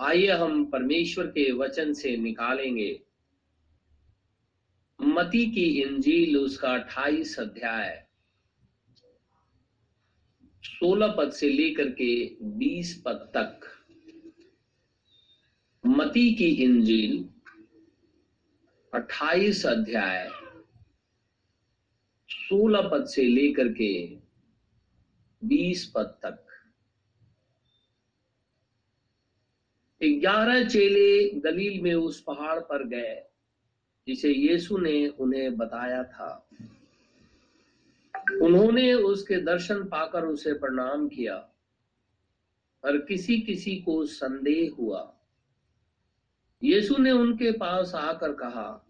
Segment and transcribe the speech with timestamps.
[0.00, 3.02] आइए हम परमेश्वर के वचन से निकालेंगे।
[5.00, 8.08] मती की इंजील उसका अट्ठाईस अध्याय।
[10.64, 13.60] सोलह पद से लेकर के बीस पद तक।
[15.86, 17.28] मती की इंजील
[18.94, 20.30] अट्ठाईस अध्याय।
[22.28, 24.16] सोलह पद से लेकर के
[25.44, 26.47] बीस पद तक।
[30.02, 33.22] ग्यारह चेले गलील में उस पहाड़ पर गए,
[34.06, 36.48] जिसे यीशु ने उन्हें बताया था।
[38.42, 41.36] उन्होंने उसके दर्शन पाकर उसे प्रणाम किया
[42.84, 45.14] और किसी किसी को संदेह हुआ।
[46.62, 48.84] यीशु ने उनके पास आकर कहा,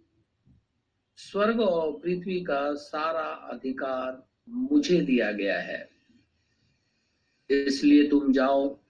[1.16, 5.90] स्वर्ग और पृथ्वी का सारा अधिकार मुझे दिया गया है।
[7.50, 8.80] इसलिए तुम जाओ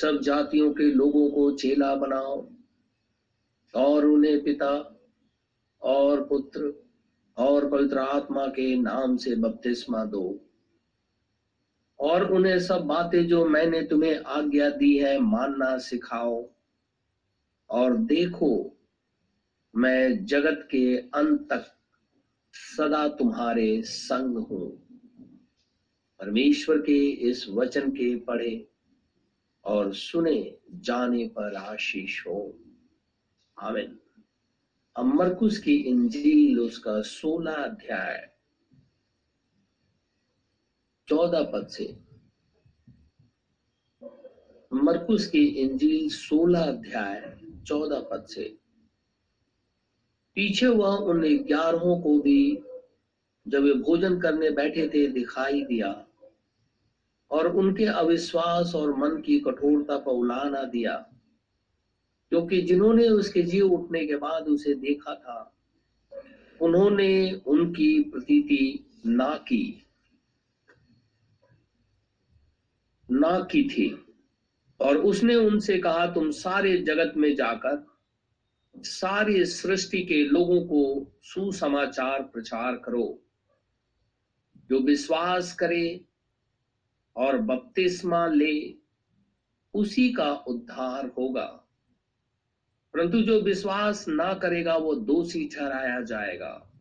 [0.00, 2.48] सब जातियों के लोगों को चेला बनाओ
[3.74, 4.98] और उन्हें पिता
[5.82, 6.84] और पुत्र
[7.36, 10.40] और पवित्र आत्मा के नाम से बपतिस्मा दो।
[12.00, 16.48] और उन्हें सब बातें जो मैंने तुम्हें आज्ञा दी है, मानना सिखाओ
[17.70, 18.76] और देखो
[19.76, 21.72] मैं जगत के अंत तक
[22.52, 24.70] सदा तुम्हारे संग हूँ।
[26.20, 28.68] परमेश्वर के इस वचन के पढ़े
[29.66, 32.58] और सुने जाने पर आशीष हो।
[33.58, 33.98] आमिन।
[34.96, 38.30] अमरकुश की इंजील उसका सोलह अध्याय
[41.08, 41.96] चौदह पद से।
[44.72, 48.56] मरकुस की इंजील सोलह अध्याय चौदह पद से।
[50.34, 52.62] पीछे वह उन ग्यारहों को भी
[53.48, 56.05] जब वे भोजन करने बैठे थे दिखाई दिया।
[57.30, 60.94] और उनके अविश्वास और मन की कठोरता पर उलाना दिया,
[62.28, 65.56] क्योंकि जिन्होंने उसके जीव उठने के बाद उसे देखा था,
[66.60, 69.82] उन्होंने उनकी प्रतीति ना की
[73.10, 74.02] ना की थी।
[74.80, 77.86] और उसने उनसे कहा, तुम सारे जगत में जाकर,
[78.76, 83.22] सारी सृष्टि के लोगों को सुसमाचार प्रचार करो।
[84.70, 86.04] जो विश्वास करे
[87.16, 88.74] और बपतिस्मा ले,
[89.74, 91.62] उसी का उद्धार होगा।
[92.94, 96.72] परंतु जो विश्वास ना करेगा, वो दोषी ठहराया जाएगा।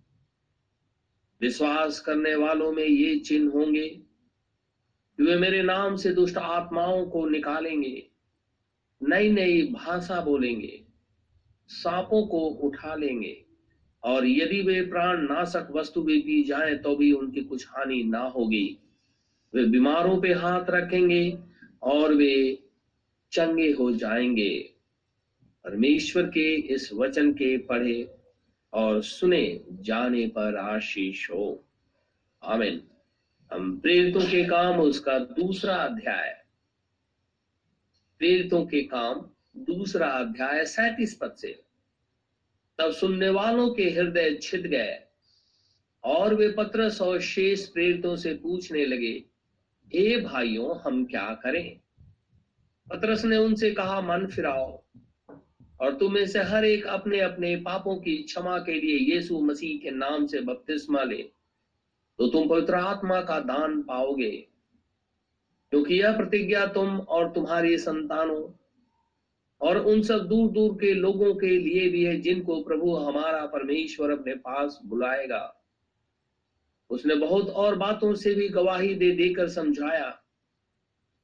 [1.41, 4.01] विश्वास करने वालों में ये चिन्ह होंगे
[5.19, 8.09] वे मेरे नाम से दुष्ट आत्माओं को निकालेंगे
[9.03, 10.85] नई नई भाषा बोलेंगे,
[11.67, 13.45] सांपों को उठा लेंगे,
[14.03, 18.19] और यदि वे प्राण नाशक वस्तु भी पी जाए तो भी उनकी कुछ हानि ना
[18.19, 18.79] होगी।
[19.55, 21.37] वे बीमारों पे हाथ रखेंगे
[21.81, 22.63] और वे
[23.31, 24.73] चंगे हो जाएँगे।
[25.63, 28.15] परमेश्वर के इस वचन के पढ़े
[28.73, 31.65] और सुने जाने पर आशीष हो।
[32.43, 32.87] आमिन।
[33.53, 36.45] हम प्रेरितों के काम उसका दूसरा अध्याय।
[38.19, 41.63] प्रेरितों के काम दूसरा अध्याय सैतीस पद से।
[42.77, 44.99] तब सुनने वालों के हृदय छिद गए
[46.03, 49.23] और वे पत्रस और शेष प्रेरितों से पूछने लगे
[49.93, 51.79] हे भाइयों, हम क्या करें?
[52.89, 54.83] पत्रस ने उनसे कहा, मन फिराओ,
[55.81, 59.91] और तुम्हें से हर एक अपने अपने पापों की क्षमा के लिए यीशु मसीह के
[59.91, 61.23] नाम से बपतिस्मा ले
[62.19, 64.31] तो तुम पवित्र आत्मा का दान पाओगे।
[65.71, 68.43] क्योंकि यह प्रतिज्ञा तुम और तुम्हारी संतानों
[69.61, 74.11] और उन सब दूर दूर के लोगों के लिए भी है, जिनको प्रभु हमारा परमेश्वर
[74.11, 75.64] अपने पास बुलाएगा।
[76.89, 80.09] उसने बहुत और बातों से भी गवाही दे देकर समझाया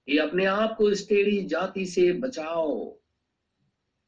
[0.07, 2.97] कि अपने आप को इस टेढ़ी जाति से बचाओ।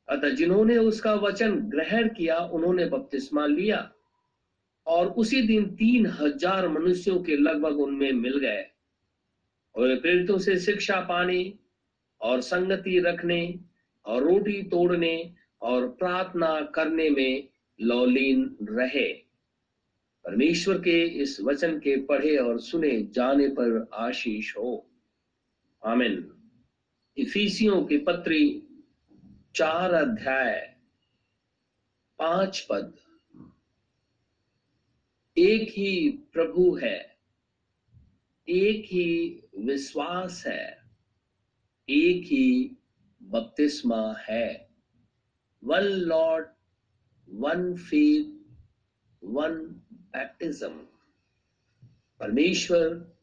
[0.09, 3.91] अतः जिन्होंने उसका वचन ग्रहण किया, उन्होंने बपतिस्मा लिया
[4.87, 8.65] और उसी दिन तीन हज़ार मनुष्यों के लगभग उनमें मिल गए।
[9.75, 11.53] और प्रेरितों से शिक्षा पाने
[12.21, 13.59] और संगति रखने
[14.05, 17.47] और रोटी तोड़ने और प्रार्थना करने में
[17.81, 19.22] लौलीन रहे।
[20.25, 24.89] परमेश्वर के इस वचन के पढ़े और सुने जाने पर आशीष हो।
[25.85, 26.33] आमिन।
[27.17, 28.63] इफिसियों के पत्री
[29.55, 30.75] चार अध्याय,
[32.19, 32.95] पाँच पद।
[35.37, 37.17] एक ही प्रभु है,
[38.49, 40.89] एक ही विश्वास है,
[41.89, 42.77] एक ही
[43.23, 44.69] बपतिस्मा है।
[45.63, 46.47] One lord
[47.29, 48.25] one faith
[49.23, 49.82] one
[50.13, 50.69] baptism
[52.19, 53.13] परमेश्वर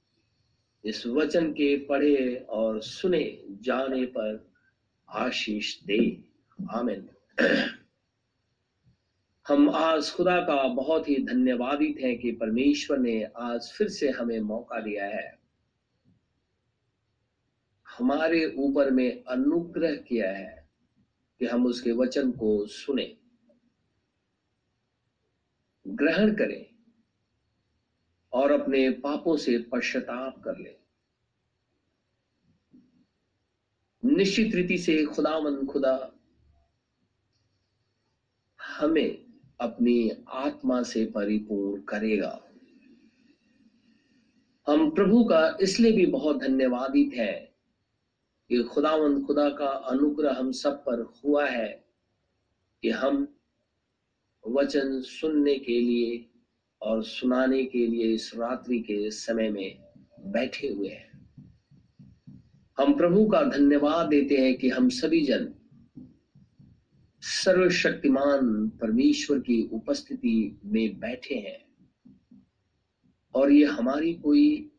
[0.84, 4.52] इस वचन के पढ़े और सुने जाने पर
[5.08, 6.24] आशीष दे।
[6.70, 7.08] आमिन।
[9.48, 14.40] हम आज खुदा का बहुत ही धन्यवादित हैं कि परमेश्वर ने आज फिर से हमें
[14.40, 15.38] मौका दिया है।
[17.98, 20.68] हमारे ऊपर में अनुग्रह किया है
[21.38, 23.16] कि हम उसके वचन को सुने,
[25.88, 26.69] ग्रहण करें।
[28.32, 30.76] और अपने पापों से पश्चाताप कर ले।
[34.04, 36.12] निश्चित रीति से खुदावन खुदा,
[38.60, 39.24] हमें
[39.60, 42.46] अपनी आत्मा से परिपूर्ण करेगा।
[44.66, 47.54] हम प्रभु का इसलिए भी बहुत धन्यवादित है
[48.48, 51.84] कि खुदावन खुदा का अनुग्रह हम सब पर हुआ है
[52.82, 53.36] कि हम
[54.48, 56.29] वचन सुनने के लिए
[56.82, 59.78] और सुनाने के लिए इस रात्रि के समय में
[60.26, 61.10] बैठे हुए हैं।
[62.78, 65.54] हम प्रभु का धन्यवाद देते हैं कि हम सभी जन
[67.22, 71.70] सर्वशक्तिमान परमेश्वर की उपस्थिति में बैठे हैं।
[73.34, 74.70] और ये हमारी कोई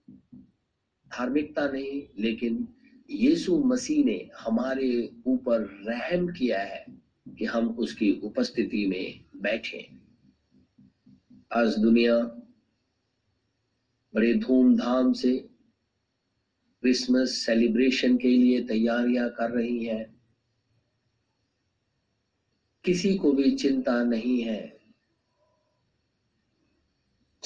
[1.08, 2.68] धार्मिकता नहीं, लेकिन
[3.10, 6.86] यीशु मसीह ने हमारे ऊपर रहम किया है
[7.38, 10.01] कि हम उसकी उपस्थिति में बैठे
[11.56, 12.18] आज दुनिया
[14.16, 15.38] बड़े धूमधाम से
[16.82, 20.16] क्रिसमस सेलिब्रेशन के लिए तैयारियाँ कर रही है।
[22.86, 24.80] किसी को भी चिंता नहीं है।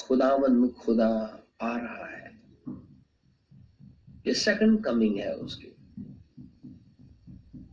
[0.02, 1.08] खुदावन खुदा
[1.60, 2.40] आ रहा है।
[4.26, 5.76] ये सेकंड कमिंग है उसकी।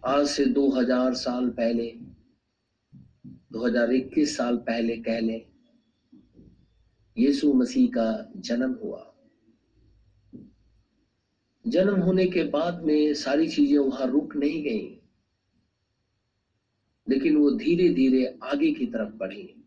[0.06, 2.00] आज से 2000 साल पहले
[3.52, 5.53] 2021 साल पहले कह लें
[7.18, 9.14] यीशु मसीह का जन्म हुआ।
[11.68, 15.00] जन्म होने के बाद में सारी चीज़ें वहाँ रुक नहीं गई,
[17.10, 19.64] लेकिन वो धीरे धीरे आगे की तरफ़ बढ़ी।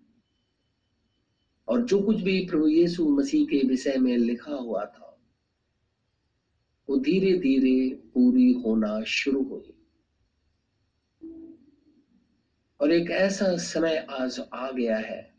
[1.69, 5.19] और जो कुछ भी प्रभु यीशु मसीह के विषय में लिखा हुआ था,
[6.89, 9.73] वो धीरे धीरे पूरी होना शुरू हुई।
[12.81, 15.36] और एक ऐसा समय आज आ गया है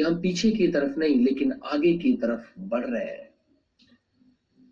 [0.00, 3.34] कि हम पीछे की तरफ़ नहीं, लेकिन आगे की तरफ़ बढ़ रहे हैं।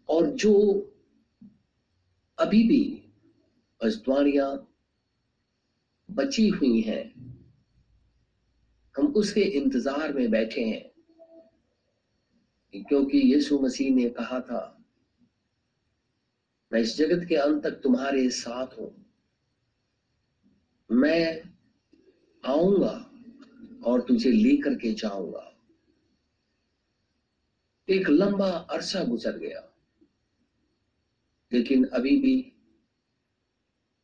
[0.09, 0.53] और जो
[2.39, 3.11] अभी भी
[3.83, 4.75] भजद्वारियाँ
[6.11, 7.13] बची हुई हैं,
[8.97, 10.91] हम उसके इंतज़ार में बैठे हैं।
[12.89, 14.85] क्योंकि यीशु मसीह ने कहा था,
[16.73, 19.05] मैं इस जगत के अंत तक तुम्हारे साथ हूँ।
[20.91, 21.43] मैं
[22.47, 23.08] आऊँगा
[23.85, 25.55] और तुझे लेकर के जाऊँगा।
[27.89, 29.75] एक लंबा अरसा गुजर गया।
[31.53, 32.53] लेकिन अभी भी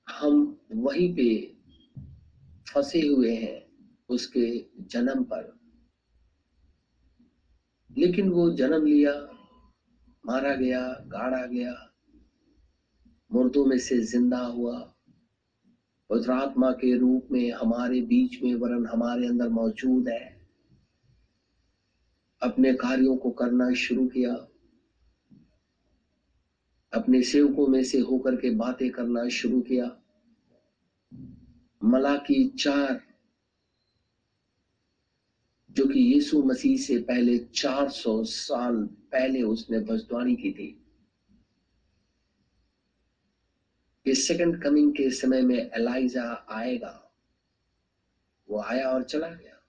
[0.09, 1.55] हम वहीं पे
[2.75, 3.65] फंसे हुए हैं
[4.09, 5.59] उसके जन्म पर।
[7.97, 9.13] लेकिन वो जन्म लिया,
[10.27, 11.93] मारा गया, गाड़ा गया,
[13.33, 14.94] मुर्दों में से ज़िंदा हुआ।
[16.11, 20.47] पवित्रात्मा के रूप में हमारे बीच में वरन हमारे अंदर मौजूद है।
[22.43, 24.33] अपने कार्यों को करना शुरू किया।
[26.93, 30.01] अपने सेवकों में से होकर के बातें करना शुरू किया।
[31.83, 33.01] मला की चार,
[35.71, 40.84] जो कि यीशु मसीह से पहले 400 साल पहले उसने भजद्वानी की थी।
[44.07, 47.13] इस सेकंड कमिंग के समय में एलाइजा आएगा।
[48.49, 49.67] वो आया और चला गया।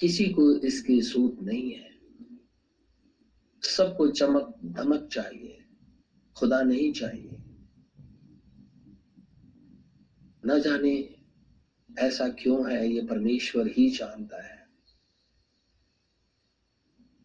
[0.00, 1.90] किसी को इसकी सूट नहीं है।
[3.62, 5.64] सबको चमक धमक चाहिए।
[6.36, 7.30] खुदा नहीं चाहिए।
[10.46, 11.16] न जाने
[11.98, 14.68] ऐसा क्यों है, ये परमेश्वर ही जानता है।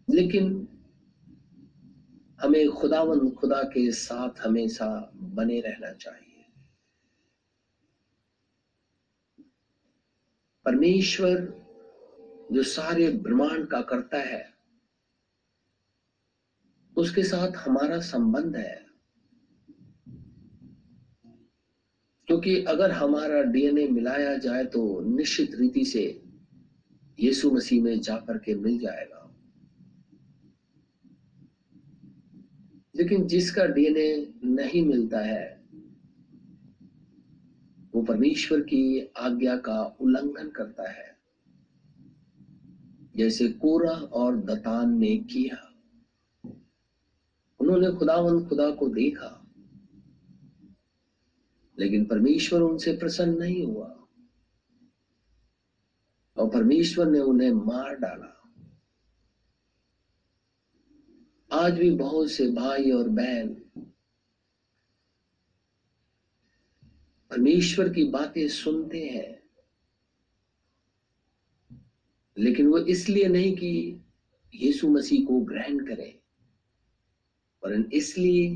[0.09, 0.67] लेकिन
[2.41, 6.45] हमें खुदावन खुदा के साथ हमेशा बने रहना चाहिए।
[10.65, 11.37] परमेश्वर
[12.51, 14.53] जो सारे ब्रह्मांड का करता है,
[16.97, 18.85] उसके साथ हमारा संबंध है।
[22.27, 26.23] क्योंकि अगर हमारा डीएनए मिलाया जाए तो निश्चित रीति से
[27.19, 29.18] यीशु मसीह में जाकर के मिल जाएगा।
[32.99, 35.63] लेकिन जिसका डीएनए नहीं मिलता है,
[37.95, 41.17] वो परमेश्वर की आज्ञा का उल्लंघन करता है।
[43.15, 45.73] जैसे कोरा और दतान ने किया।
[47.59, 49.45] उन्होंने खुदावन खुदा को देखा,
[51.79, 54.07] लेकिन परमेश्वर उनसे प्रसन्न नहीं हुआ।
[56.37, 58.38] और परमेश्वर ने उन्हें मार डाला।
[61.51, 63.47] आज भी बहुत से भाई और बहन
[67.31, 69.39] परमेश्वर की बातें सुनते हैं,
[72.37, 73.71] लेकिन वो इसलिए नहीं कि
[74.53, 76.13] यीशु मसीह को ग्रहण करें
[77.63, 78.47] पर इसलिए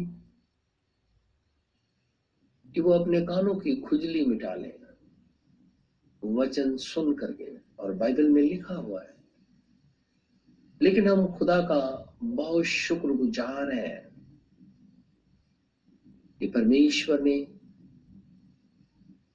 [2.65, 4.71] कि वो अपने कानों की खुजली मिटा लें,
[6.23, 9.13] वचन सुन करके और बाइबल में लिखा हुआ है,
[10.81, 14.09] लेकिन हम खुदा का बहुत शुक्रगुजार है
[16.39, 17.47] कि परमेश्वर ने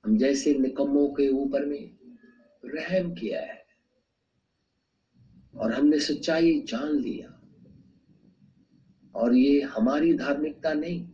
[0.04, 1.98] हम जैसे निकम्मों के ऊपर में
[2.64, 3.64] रहम किया है
[5.54, 7.34] और हमने सच्चाई जान लिया।
[9.14, 11.08] और ये हमारी धार्मिकता नहीं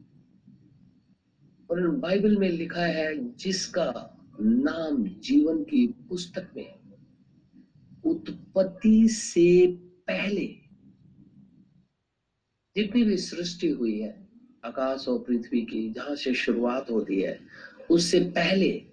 [1.71, 6.75] और बाइबल में लिखा है जिसका नाम जीवन की पुस्तक में
[8.05, 10.64] उत्पत्ति से पहले
[12.77, 14.29] जितनी भी सृष्टि हुई है,
[14.65, 17.47] आकाश और पृथ्वी की, जहाँ से शुरुआत होती है,
[17.91, 18.87] उससे पहले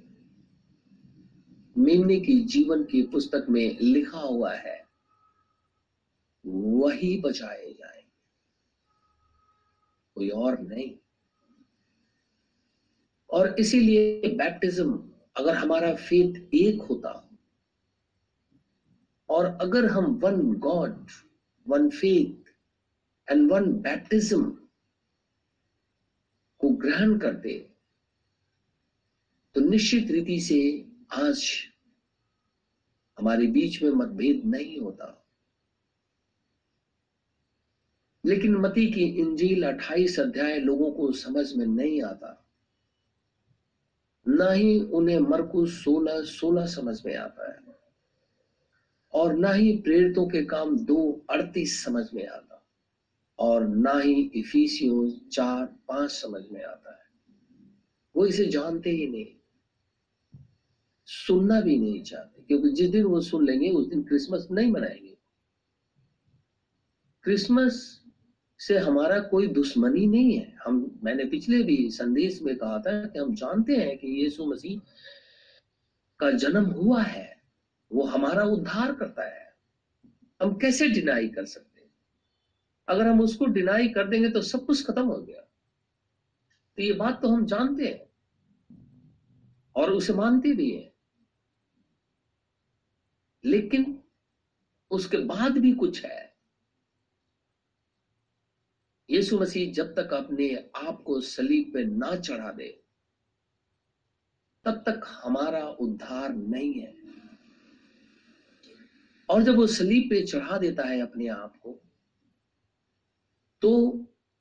[1.78, 4.86] मेमने की जीवन की पुस्तक में लिखा हुआ है,
[6.46, 8.12] वही बचाए जाएँगे।
[10.16, 10.96] कोई और नहीं।
[13.30, 17.30] और इसीलिए बैप्टिज्म अगर हमारा फेथ एक होता,
[19.30, 21.08] और अगर हम one god
[21.68, 22.41] one faith
[23.32, 24.52] and one baptism
[26.60, 27.70] को ग्रहण करते
[29.54, 31.52] तो निश्चित रीति से आज
[33.20, 35.18] हमारे बीच में मतभेद नहीं होता।
[38.26, 42.46] लेकिन मती की इंजील 28 अध्याय लोगों को समझ में नहीं आता।
[44.28, 47.60] ना ही उन्हें मरकुस 16 16 समझ में आता है।
[49.14, 52.51] और ना ही प्रेरितों के काम दो अड़तीस समझ में आता।
[53.42, 57.02] और ना ही इफिसियो चार पाँच समझ में आता है।
[58.16, 59.28] वो इसे जानते ही नहीं,
[61.06, 65.18] सुनना भी नहीं चाहते, क्योंकि जिस दिन वो सुन लेंगे, उस दिन क्रिसमस नहीं मनाएँगे।
[67.24, 68.02] क्रिसमस
[68.60, 73.20] से हमारा कोई दुश्मनी नहीं है। हम, मैंने पिछले भी संदेश में कहा था कि
[73.20, 74.80] हम जानते हैं कि यीशु मसीह
[76.20, 77.42] का जन्म हुआ है,
[77.92, 79.54] वो हमारा उद्धार करता है।
[80.42, 81.71] हम कैसे डिनाई कर सकते
[82.88, 85.42] अगर हम उसको डिनाई कर देंगे तो सब कुछ खत्म हो गया।
[86.78, 88.10] तो ये बात तो हम जानते हैं
[89.76, 90.92] और उसे मानते भी हैं।
[93.46, 94.04] लेकिन
[94.92, 96.36] उसके बाद भी कुछ है।
[99.10, 102.84] यीशु मसीह जब तक अपने आप को सलीब पे ना चढ़ा दे,
[104.64, 106.94] तब तक हमारा उद्धार नहीं है।
[109.30, 111.80] और जब वो सलीब पे चढ़ा देता है अपने आप को
[113.62, 113.90] तो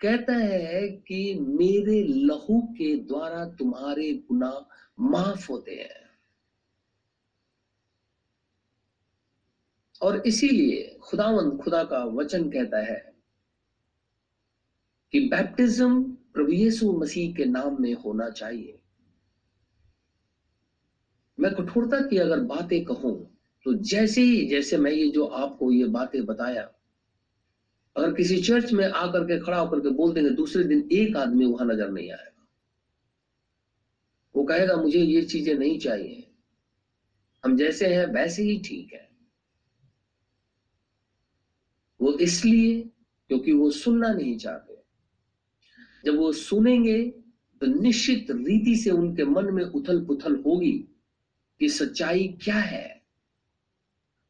[0.00, 4.66] कहता है कि मेरे लहू के द्वारा तुम्हारे गुना
[5.00, 6.08] माफ़ होते हैं।
[10.02, 13.12] और इसीलिए खुदावन खुदा का वचन कहता है
[15.12, 16.02] कि बैप्टिज्म
[16.34, 18.78] प्रभु यीशु मसीह के नाम में होना चाहिए।
[21.38, 23.14] मैं कठोरता की अगर बातें कहूँ
[23.66, 26.70] तो जैसे ही जैसे मैं ये जो आपको ये बातें बताया
[27.96, 31.44] अगर किसी चर्च में आकर के खड़ा होकर के बोल देंगे, दूसरे दिन एक आदमी
[31.44, 32.46] वहाँ नज़र नहीं आएगा।
[34.34, 36.26] वो कहेगा, मुझे ये चीज़ें नहीं चाहिए।
[37.44, 39.10] हम जैसे हैं, वैसे ही ठीक है।
[42.00, 42.82] वो इसलिए
[43.28, 44.82] क्योंकि वो सुनना नहीं चाहते।
[46.04, 47.04] जब वो सुनेंगे
[47.60, 50.88] तो निश्चित रीति से उनके मन में उथल पुथल होगी
[51.60, 52.99] कि सच्चाई क्या है।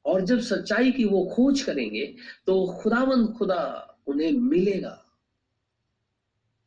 [0.05, 2.17] और जब सच्चाई की वो खोज करेंगे
[2.47, 5.07] तो खुदावंद खुदा उन्हें मिलेगा।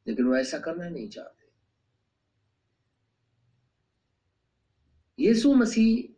[0.08, 1.44] लेकिन वो ऐसा करना नहीं चाहते।
[5.20, 6.14] यीशु मसीह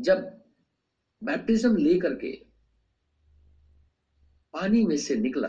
[0.00, 0.44] जब
[1.24, 2.32] बैप्टिज्म लेकर के
[4.52, 5.48] पानी में से निकला,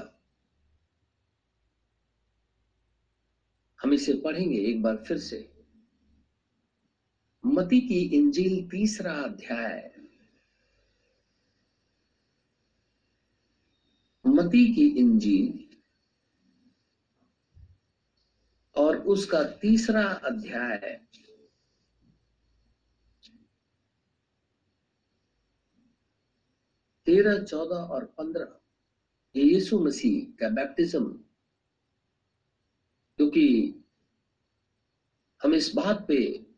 [3.84, 5.61] हम इसे पढ़ेंगे एक बार फिर से।
[7.46, 9.92] मती की इंजील तीसरा अध्याय।
[14.26, 15.78] मती की इंजील
[18.76, 21.06] और उसका तीसरा अध्याय।
[27.06, 28.60] तेरह, चौदह और पंद्रह,
[29.36, 31.14] ये यीशु मसीह का बैप्टिज्म
[33.18, 33.48] क्योंकि
[35.44, 36.51] हम इस बात पे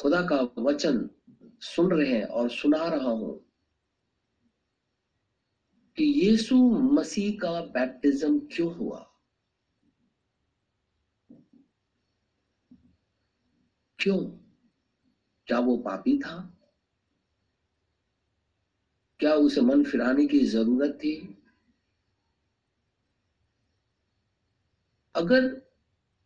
[0.00, 1.10] खुदा का वचन
[1.60, 3.46] सुन रहे हैं और सुना रहा हूँ
[5.96, 9.10] कि यीशु मसीह का बैप्टिज्म क्यों हुआ?
[13.98, 14.24] क्यों?
[15.46, 16.52] क्या वो पापी था?
[19.20, 21.42] क्या उसे मन फिराने की ज़रूरत थी?
[25.14, 25.48] अगर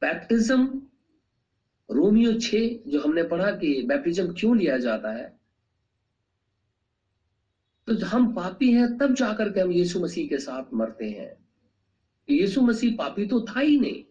[0.01, 0.90] बैप्टिज्म
[1.91, 2.55] रोमियो छ,
[2.87, 5.41] जो हमने पढ़ा कि बैप्टिज्म क्यों लिया जाता है?
[7.87, 11.49] तो हम पापी हैं, तब जाकर के हम यीशु मसीह के साथ मरते हैं।
[12.31, 14.05] यीशु मसीह पापी तो था ही नहीं।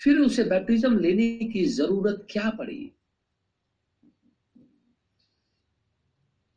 [0.00, 2.92] फिर उसे बैप्टिज्म लेने की ज़रूरत क्या पड़ी?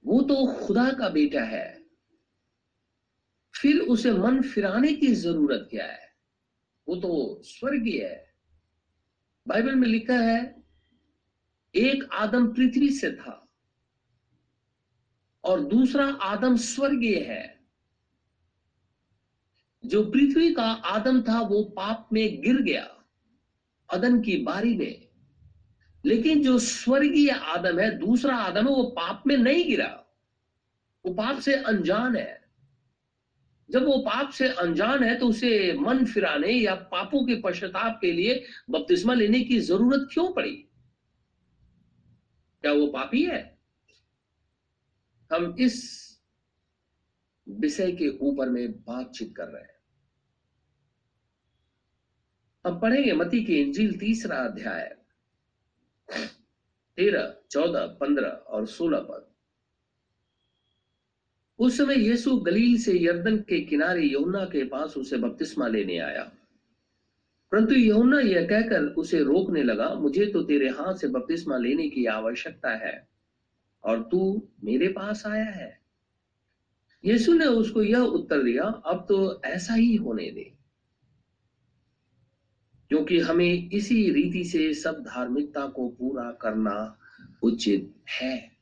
[0.06, 1.86] वो तो खुदा का बेटा है।
[3.62, 6.10] फिर उसे मन फिराने की ज़रूरत क्या है?
[6.88, 8.27] वो तो स्वर्गीय है।
[9.48, 10.64] बाइबल में लिखा है,
[11.76, 13.48] एक आदम पृथ्वी से था
[15.44, 17.68] और दूसरा आदम स्वर्गीय है।
[19.86, 23.06] जो पृथ्वी का आदम था, वो पाप में गिर गया,
[23.94, 25.10] अदन की बारी में।
[26.06, 30.04] लेकिन जो स्वर्गीय आदम है, दूसरा आदम है, वो पाप में नहीं गिरा।
[31.06, 32.47] वो पाप से अनजान है।
[33.70, 38.12] जब वो पाप से अनजान है तो उसे मन फिराने या पापों के पश्चाताप के
[38.12, 40.56] लिए बपतिस्मा लेने की ज़रूरत क्यों पड़ी?
[42.62, 43.60] क्या वो पापी है?
[45.34, 46.08] हम इस
[47.50, 49.78] विषय के ऊपर में बातचीत कर रहे हैं।
[52.66, 54.98] हम पढ़ेंगे मती की इंजील तीसरा अध्याय।
[56.96, 59.37] तेरह, चौदह, पंद्रह और सोलह पद।
[61.60, 66.32] उस समय यीशु गलील से यर्दन के किनारे यमुना के पास उसे बपतिस्मा लेने आया।
[67.52, 72.06] परंतु यमुना यह कहकर उसे रोकने लगा, मुझे तो तेरे हाथ से बपतिस्मा लेने की
[72.06, 73.08] आवश्यकता है,
[73.84, 75.80] और तू मेरे पास आया है।
[77.06, 80.54] यीशु ने उसको यह उत्तर दिया, अब तो ऐसा ही होने दे,
[82.90, 86.98] क्योंकि हमें इसी रीति से सब धार्मिकता को पूरा करना
[87.44, 88.57] उचित है।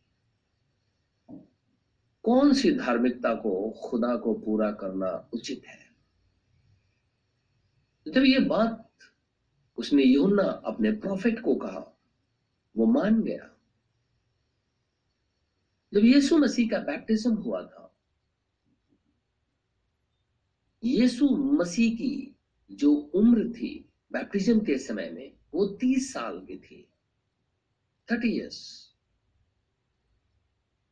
[2.26, 5.96] कौन सी धार्मिकता को, खुदा को पूरा करना उचित है?
[8.08, 8.92] जब ये बात
[9.78, 12.00] उसने यूना अपने प्रॉफिट को कहा,
[12.78, 13.58] वो मान गया।
[15.94, 17.96] जब यीशु मसीह का बैप्टिज्म हुआ था,
[20.84, 22.36] यीशु मसीह की
[22.72, 26.88] जो उम्र थी बैप्टिज्म के समय में, वो तीस साल की थी
[28.12, 28.85] थर्टी ईयर्स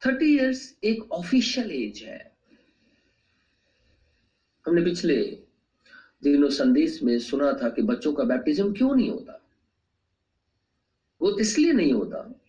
[0.05, 2.37] थर्टी ईयर्स एक ऑफिशियल एज है।
[4.65, 5.15] हमने पिछले
[6.23, 9.39] दिनों संदेश में सुना था कि बच्चों का बैप्टिज्म क्यों नहीं होता?
[11.21, 12.39] वो इसलिए नहीं होता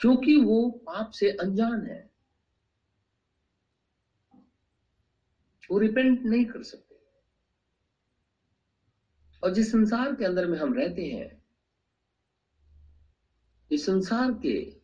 [0.00, 2.10] क्योंकि वो पाप से अनजान है।
[5.70, 6.94] वो रिपेंट नहीं कर सकते।
[9.42, 11.42] और जिस संसार के अंदर में हम रहते हैं
[13.70, 14.83] इस संसार के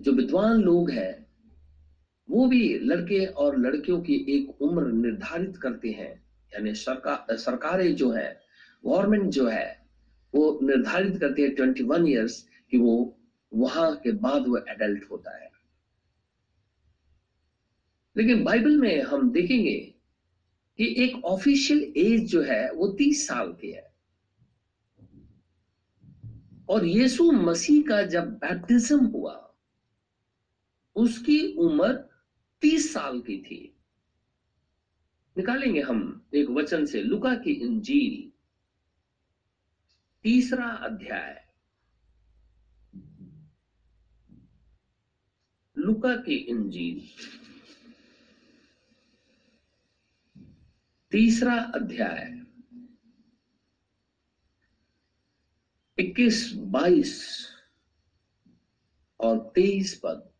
[0.00, 1.26] जो विद्वान लोग हैं,
[2.30, 8.10] वो भी लड़के और लड़कियों की एक उम्र निर्धारित करते हैं। यानी सरकार सरकारें जो
[8.10, 8.40] है,
[8.86, 9.86] गवर्नमेंट जो है,
[10.34, 13.16] वो निर्धारित करती है ट्वेंटी वन ईयर्स कि वो
[13.54, 15.50] वहाँ के बाद वो एडल्ट होता है।
[18.16, 19.94] लेकिन बाइबल में हम देखेंगे
[20.76, 23.92] कि एक ऑफिशियल एज जो है, वो तीस साल की है।
[26.68, 29.47] और यीशु मसीह का जब बैप्टिज्म हुआ
[30.98, 31.92] उसकी उम्र
[32.62, 33.74] तीस साल की थी।
[35.36, 36.00] निकालेंगे हम
[36.34, 38.32] एक वचन से लुका की इंजील,
[40.24, 41.44] तीसरा अध्याय।
[45.76, 47.00] लुका की इंजील,
[51.12, 52.34] तीसरा अध्याय।
[55.98, 57.12] इक्कीस, बाईस
[59.20, 60.30] और तेईस पद।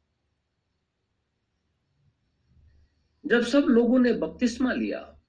[3.28, 5.20] जब सब लोगों ने बपतिस्मा लिया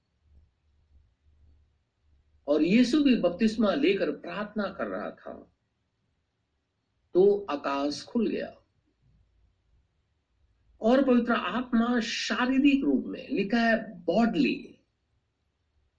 [2.46, 5.52] और यीशु भी बपतिस्मा लेकर प्रार्थना कर रहा था
[7.14, 8.56] तो आकाश खुल गया
[10.80, 14.76] और पवित्र आत्मा शारीरिक रूप में लिखा है बॉडली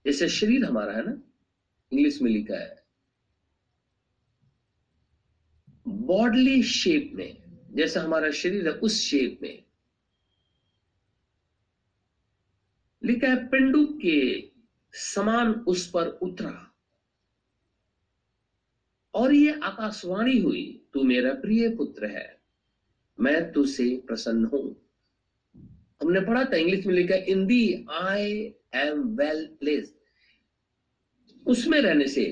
[0.06, 1.12] जैसे शरीर हमारा है ना,
[1.92, 2.84] इंग्लिश में लिखा है।
[5.88, 9.64] बॉडली शेप में, जैसा हमारा शरीर है उस शेप में।
[13.04, 14.18] लिखा है पिंडुक के
[14.94, 16.52] समान उस पर उतरा।
[19.14, 22.26] और ये आकाशवाणी हुई, तू मेरा प्रिय पुत्र है,
[23.18, 24.64] मैं तुझसे प्रसन्न हूँ।
[26.00, 28.30] हमने पढ़ा था, इंग्लिश में लिखा in the I
[28.74, 29.94] am well place
[31.46, 32.24] उसमें रहने से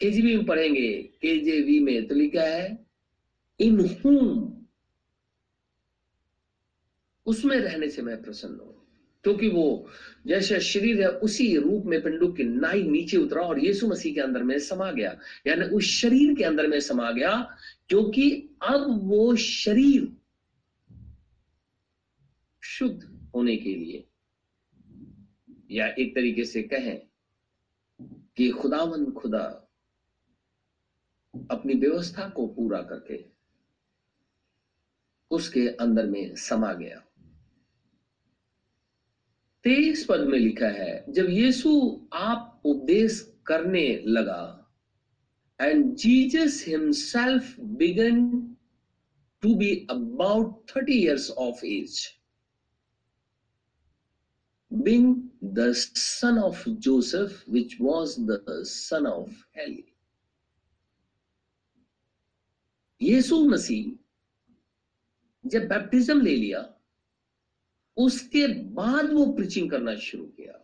[0.00, 2.86] केजीबी में पढ़ेंगे, केजेवी में तो लिखा है,
[3.60, 4.52] इन हूम
[7.26, 8.71] उसमें रहने से मैं प्रसन्न हूँ।
[9.24, 9.88] क्योंकि वो
[10.26, 14.20] जैसे शरीर है, उसी रूप में पिंडुक की नाई नीचे उतरा और यीशु मसीह के
[14.20, 17.56] अंदर में समा गया। यानी उस शरीर के अंदर में समा गया,
[17.88, 18.30] क्योंकि
[18.62, 20.16] अब वो शरीर
[22.62, 24.04] शुद्ध होने के लिए,
[25.70, 27.00] या एक तरीके से कहें
[28.36, 29.44] कि खुदावन खुदा
[31.50, 33.24] अपनी व्यवस्था को पूरा करके
[35.30, 37.02] उसके अंदर में समा गया।
[39.64, 41.70] तेईस पद में लिखा है जब यीशु
[42.12, 44.42] आप उपदेश करने लगा
[45.60, 48.24] and Jesus himself began
[49.42, 52.00] to be about thirty years of age
[54.70, 59.84] being the son of Joseph, which was the son of Heli.
[63.00, 63.86] यीशु मसीह
[65.44, 66.60] जब बैप्टिज्म ले लिया
[67.96, 70.58] उसके बाद वो प्रीचिंग करना शुरू किया।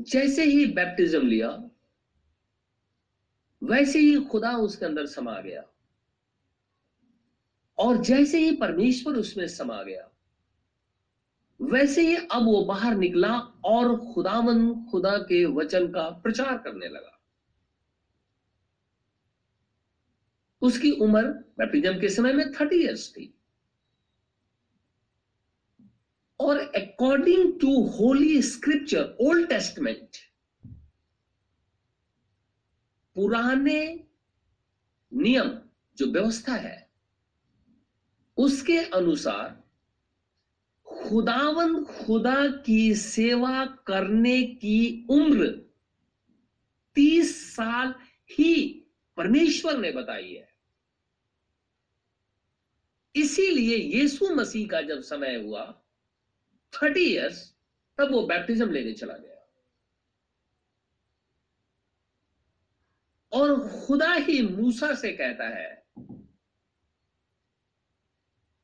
[0.00, 1.70] जैसे ही बैप्टिज्म लिया,
[3.62, 5.64] वैसे ही खुदा उसके अंदर समा गया।
[7.78, 10.10] और जैसे ही परमेश्वर उसमें समा गया,
[11.60, 17.17] वैसे ही अब वो बाहर निकला और खुदावन खुदा के वचन का प्रचार करने लगा।
[20.62, 21.22] उसकी उम्र
[21.58, 23.34] बैप्टिज्म के समय में थर्टी इयर्स थी।
[26.40, 30.16] और according to holy scripture old testament
[33.16, 34.04] पुराने
[35.12, 35.48] नियम,
[35.98, 36.88] जो व्यवस्था है,
[38.36, 39.56] उसके अनुसार
[40.86, 45.46] खुदावन खुदा की सेवा करने की उम्र
[46.94, 47.94] तीस साल
[48.30, 48.54] ही
[49.16, 50.47] परमेश्वर ने बताई है।
[53.18, 55.64] इसीलिए यीशु मसीह का जब समय हुआ
[56.72, 57.42] थर्टी इयर्स
[57.98, 59.36] तब वो बैप्टिज्म लेने चला गया।
[63.32, 65.84] और खुदा ही मूसा से कहता है,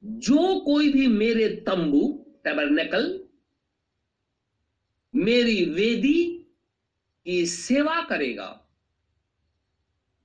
[0.03, 2.07] जो कोई भी मेरे तंबू
[2.45, 3.21] टेबरनेकल
[5.15, 6.23] मेरी वेदी
[7.27, 8.49] की सेवा करेगा,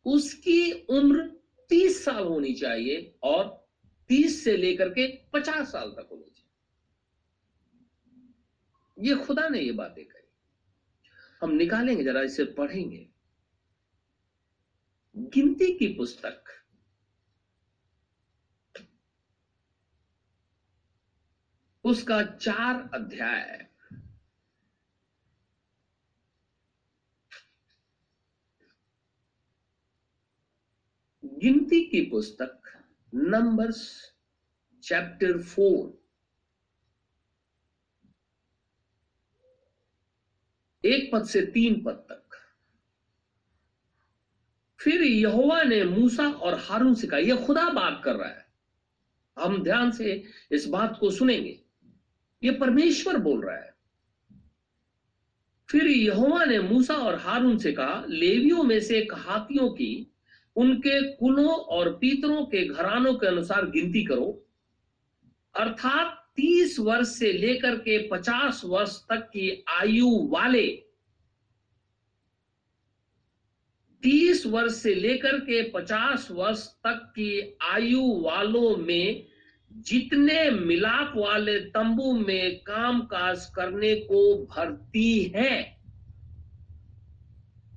[0.06, 1.28] उसकी उम्र
[1.70, 3.59] तीस साल होनी चाहिए और
[4.10, 6.50] तीस से लेकर के पचास साल तक होनी चाहिए।
[9.10, 10.28] ये खुदा ने ये बातें कही।
[11.42, 13.10] हम निकालेंगे, जरा इसे पढ़ेंगे।
[15.18, 16.44] गिनती की पुस्तक।
[21.84, 23.70] उसका चार अध्याय
[31.26, 32.59] गिनती की पुस्तक
[33.16, 34.12] नंबर्स
[34.84, 36.00] चैप्टर फोर
[40.86, 42.30] एक पद से तीन पद तक।
[44.80, 48.46] फिर यहोवा ने मूसा और हारून से कहा यह खुदा बात कर रहा है।
[49.40, 51.66] हम ध्यान से इस बात को सुनेंगे।
[52.44, 53.74] यह परमेश्वर बोल रहा है।
[55.70, 60.09] फिर यहोवा ने मूसा और हारून से कहा, लेवियों में से हाथियों की
[60.60, 64.28] उनके कुलों और पीतरों के घरानों के अनुसार गिनती करो।
[65.56, 70.68] अर्थात तीस वर्ष से लेकर के पचास वर्ष तक की आयु वाले,
[74.04, 79.26] तीस वर्ष से लेकर के पचास वर्ष तक की आयु वालों में
[79.88, 85.58] जितने मिलाप वाले तंबू में काम काज करने को भरती है,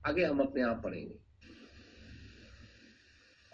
[0.06, 1.21] आगे हम अपने आप पढ़ेंगे।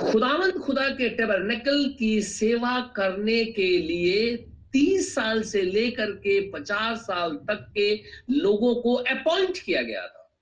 [0.00, 4.36] खुदावंत खुदा के टेबरनेकल की सेवा करने के लिए
[4.72, 10.32] तीस साल से लेकर के पचास साल तक के लोगों को अपॉइंट किया गया था।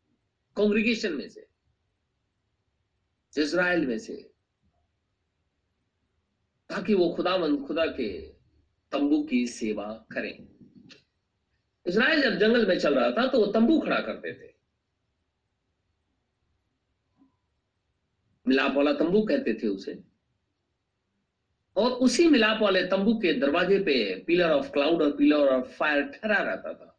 [0.56, 1.46] कांग्रेगेशन में से।
[3.38, 4.14] इज़राइल में से।
[6.68, 8.08] ताकि वो खुदावन खुदा के
[8.92, 10.48] तंबू की सेवा करें।
[11.86, 14.55] इज़राइल जब जंगल में चल रहा था तो वो तंबू खड़ा करते थे।
[18.48, 20.02] मिलाप वाला तंबू कहते थे उसे।
[21.76, 26.02] और उसी मिलाप वाले तंबू के दरवाजे पे पिलर ऑफ़ क्लाउड और पिलर ऑफ़ फायर
[26.02, 26.98] ठहरा रहता था।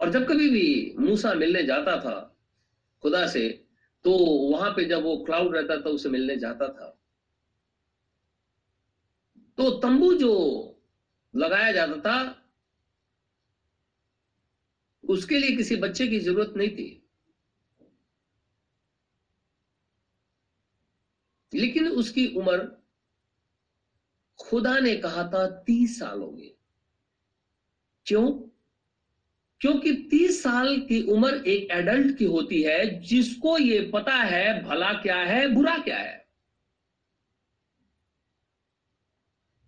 [0.00, 2.36] और जब कभी भी मूसा मिलने जाता था,
[3.02, 3.64] खुदा से
[4.04, 4.18] तो
[4.50, 6.98] वहाँ पे जब वो क्लाउड रहता था, उसे मिलने जाता था।
[9.58, 10.32] तो तंबू जो
[11.36, 12.42] लगाया जाता था,
[15.08, 17.05] उसके लिए किसी बच्चे की ज़रूरत नहीं थी।
[21.56, 22.82] लेकिन उसकी उम्र
[24.38, 26.54] खुदा ने कहा था तीस साल होंगे।
[28.06, 28.32] क्यों?
[29.60, 34.92] क्योंकि तीस साल की उम्र एक एडल्ट की होती है, जिसको ये पता है भला
[34.92, 36.26] क्या है, बुरा क्या है।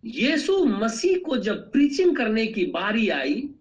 [0.04, 3.54] यीशु मसीह को जब प्रीचिंग करने की बारी आई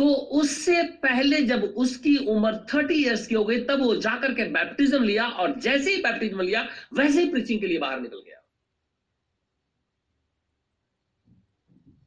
[0.00, 4.44] तो उससे पहले जब उसकी उम्र थर्टी इयर्स की हो गई, तब वो जाकर के
[4.44, 8.40] बैप्टिज्म लिया और जैसे ही बैप्टिज्म लिया, वैसे ही प्रीचिंग के लिए बाहर निकल गया।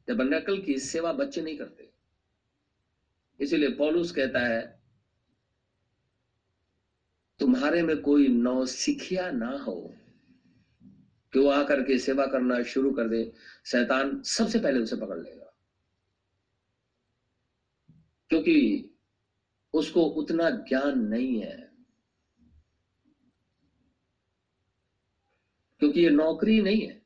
[0.08, 1.90] टबरनकल की सेवा बच्चे नहीं करते।
[3.40, 4.80] इसीलिए पॉलुस कहता है,
[7.40, 9.94] तुम्हारे में कोई नौ सिखिया ना हो
[11.32, 13.32] कि वो आकर के सेवा करना शुरू कर दे।
[13.66, 15.43] शैतान सबसे पहले उसे पकड़ लेगा।
[18.28, 18.90] क्योंकि
[19.72, 21.70] उसको उतना ज्ञान नहीं है।
[25.78, 27.02] क्योंकि ये नौकरी नहीं है।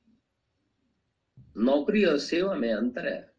[1.56, 3.34] नौकरी और सेवा में अंतर है।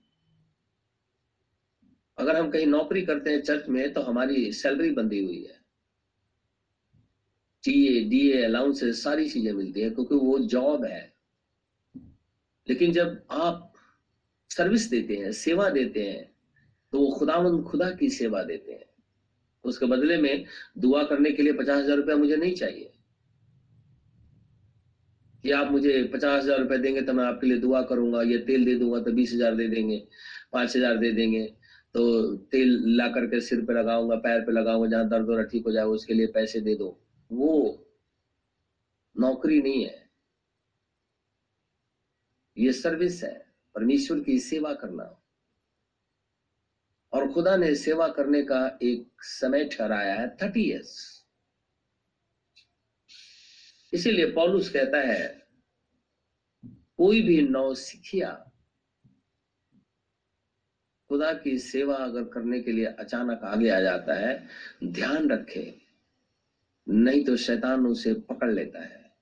[2.17, 5.59] अगर हम कहीं नौकरी करते हैं चर्च में तो हमारी सैलरी बंधी हुई है।
[7.63, 11.13] टीए, डीए, अलाउंसेस, सारी चीज़ें मिलती है, क्योंकि वो जॉब है।
[12.69, 13.73] लेकिन जब आप
[14.49, 16.38] सर्विस देते हैं, सेवा देते हैं
[16.93, 18.85] तो वो खुदावंद खुदा की सेवा देते हैं।
[19.65, 20.45] उसके बदले में
[20.77, 22.91] दुआ करने के लिए पचास हज़ार रुपया मुझे नहीं चाहिए।
[25.43, 28.65] कि आप मुझे पचास हज़ार रुपया देंगे तो मैं आपके लिए दुआ करूँगा, या तेल
[28.65, 29.97] दे दूँगा तो बीस हज़ार दे देंगे,
[30.53, 31.45] पाँच हज़ार दे देंगे
[31.95, 35.71] तो तेल ला करके सिर पे लगाऊँगा, पैर पे लगाऊँगा, जहाँ दर्द हो ठीक हो
[35.71, 36.97] जाए उसके लिए पैसे दे दो।
[37.29, 37.85] वो
[39.15, 40.07] नौकरी नहीं है।
[42.57, 43.33] ये सर्विस है।
[43.75, 45.03] परमेश्वर की सेवा करना।
[47.13, 51.19] और खुदा ने सेवा करने का एक समय ठहराया है थर्टी ईयर्स
[53.93, 55.47] इसीलिए पॉलुस कहता है,
[56.97, 58.51] कोई भी नौ सिखिया,
[61.09, 64.47] खुदा की सेवा अगर करने के लिए अचानक आगे आ जाता है,
[64.83, 65.81] ध्यान रखे,
[66.87, 69.13] नहीं तो शैतान उसे पकड़ लेता है।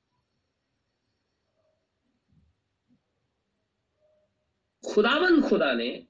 [4.93, 6.07] खुदावन खुदा ने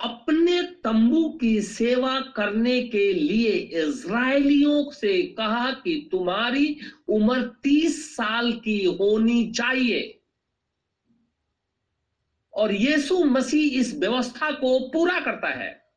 [0.00, 8.52] अपने तंबू की सेवा करने के लिए इज़राइलियों से कहा कि तुम्हारी उम्र तीस साल
[8.52, 10.20] की होनी चाहिए।
[12.54, 15.90] और यीशु मसीह इस व्यवस्था को पूरा करता है।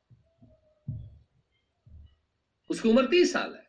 [2.70, 3.64] उसकी उम्र तीस साल है।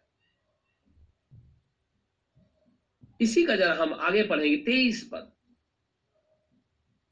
[3.20, 5.32] इसी का जरा हम आगे पढ़ेंगे। तेईस पद।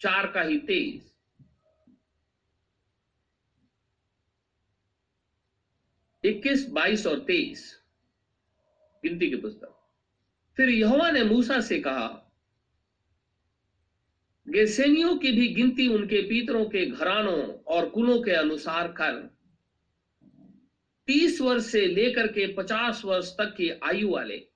[0.00, 1.11] चार का ही तेईस।
[6.24, 7.80] इक्कीस, बाईस और तेईस।
[9.04, 9.78] गिनती की पुस्तक।
[10.56, 12.18] फिर यहोवा ने मूसा से कहा,
[14.48, 19.36] गेसेनियों की भी गिनती उनके पीतरों के घरानों और कुलों के अनुसार कर।
[21.06, 24.48] तीस वर्ष से लेकर के पचास वर्ष तक की आयु वाले,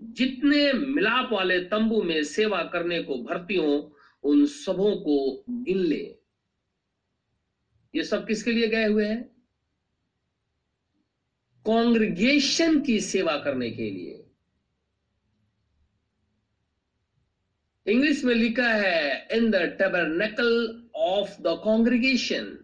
[0.00, 6.16] जितने मिलाप वाले तंबू में सेवा करने को भर्ती हो, उन सबों को गिन ले।
[7.94, 9.39] ये सब किसके लिए गए हुए हैं?
[11.66, 14.16] कांग्रेगेशन की सेवा करने के लिए।
[17.86, 20.50] इंग्लिश में लिखा है in the tabernacle
[20.94, 22.56] of the congregation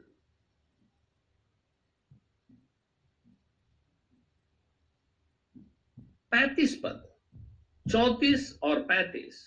[6.32, 7.02] पैतीस पद,
[7.86, 9.44] चौतीस और पैतीस।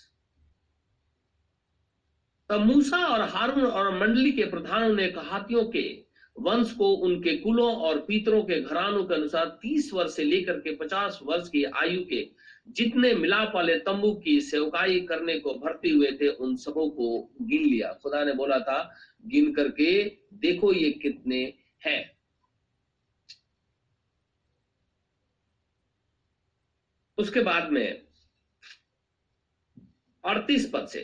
[2.50, 6.09] तब मूसा और हारून और मंडली के प्रधानों ने कहातियों के
[6.40, 10.74] वंश को उनके कुलों और पीतरों के घरानों के अनुसार तीस वर्ष से लेकर के
[10.76, 12.30] पचास वर्ष की आयु के
[12.68, 17.64] जितने मिलाप वाले तंबू की सेवकाई करने को भर्ती हुए थे, उन सबों को गिन
[17.64, 21.54] लिया। खुदा ने बोला था, गिन करके देखो ये कितने
[21.86, 22.18] हैं।
[27.18, 28.02] उसके बाद में
[30.24, 31.00] अड़तीस पद से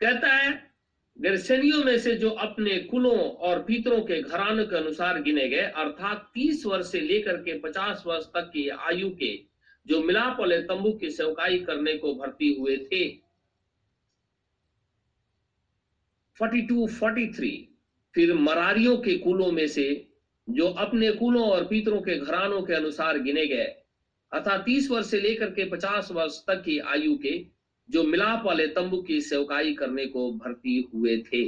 [0.00, 0.69] कहता है
[1.20, 6.30] गर्सनियों में से जो अपने कुलों और पीतरों के घरानों के अनुसार गिने गए, अर्थात
[6.34, 9.34] तीस वर्ष से लेकर के पचास वर्ष तक की आयु के
[9.86, 13.02] जो मिलाप वाले तंबू की सेवकाई करने को भर्ती हुए थे।
[16.40, 17.52] 42 43
[18.14, 19.86] फिर मरारियों के कुलों में से
[20.48, 23.66] जो अपने कुलों और पितरों के घरानों के अनुसार गिने गए,
[24.32, 27.38] अर्थात तीस वर्ष से लेकर के पचास वर्ष तक की आयु के
[27.90, 31.42] जो मिलाप वाले तंबू की सेवकाई करने को भर्ती हुए थे।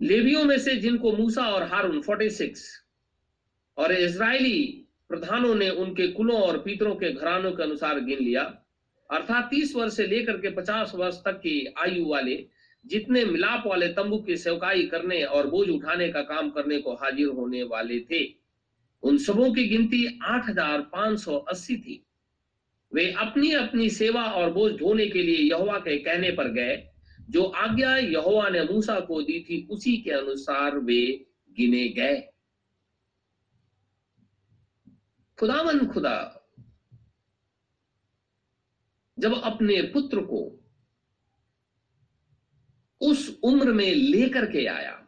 [0.00, 2.64] लेवियों में से जिनको मूसा और हारून 46
[3.76, 8.42] और इज़राइली प्रधानों ने उनके कुलों और पितरों के घरानों के अनुसार गिन लिया,
[9.10, 12.36] अर्थात तीस वर्ष से लेकर के पचास वर्ष तक की आयु वाले,
[12.84, 17.28] जितने मिलाप वाले तंबू की सेवकाई करने और बोझ उठाने का काम करने को हाजिर
[17.28, 18.41] होने वाले थे।
[19.02, 22.06] उन सबों की गिनती 8,580 थी।
[22.94, 26.88] वे अपनी अपनी सेवा और बोझ ढोने के लिए यहोवा के कहने पर गए।
[27.30, 32.28] जो आज्ञा यहोवा ने मूसा को दी थी उसी के अनुसार वे गिने गए।
[35.38, 36.38] खुदावन खुदा
[39.18, 40.58] जब अपने पुत्र को
[43.00, 45.01] उस उम्र में लेकर के आया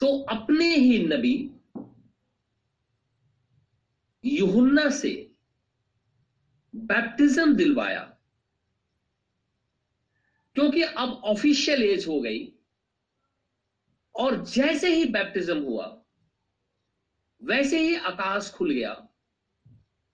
[0.00, 1.50] तो अपने ही नबी
[4.24, 5.32] यूहुन्ना से
[6.74, 8.18] बैप्टिज्म दिलवाया।
[10.54, 12.52] क्योंकि अब ऑफिशियल एज हो गई
[14.14, 16.02] और जैसे ही बैप्टिज्म हुआ,
[17.42, 19.08] वैसे ही आकाश खुल गया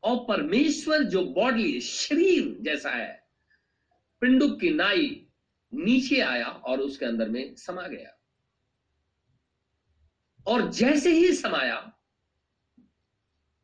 [0.03, 3.29] और परमेश्वर जो बॉडी शरीर जैसा है,
[4.21, 5.27] पिंडुक की नाई
[5.75, 8.22] नीचे आया और उसके अंदर में समा गया।
[10.47, 11.89] और जैसे ही समाया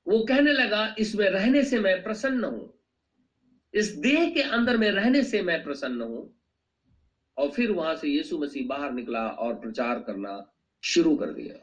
[0.06, 2.74] वो कहने लगा इसमें रहने से मैं प्रसन्न हूँ।
[3.74, 6.34] इस देह के अंदर में रहने से मैं प्रसन्न हूँ।
[7.36, 11.54] और फिर वहाँ से यीशु मसीह बाहर निकला और प्रचार करना शुरू कर दिया।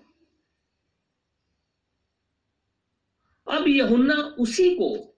[3.48, 5.18] अब यहुन्ना उसी को,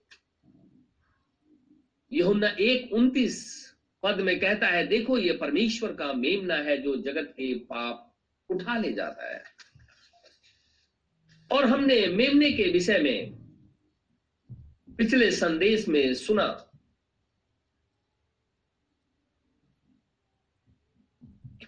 [2.12, 3.38] यहुन्ना एक उन्तीस
[4.02, 8.14] पद में कहता है, देखो, ये परमेश्वर का मेमना है जो जगत के पाप
[8.50, 9.57] उठा ले जाता है।
[11.52, 13.38] और हमने मेमने के विषय में
[14.96, 16.64] पिछले संदेश में सुना।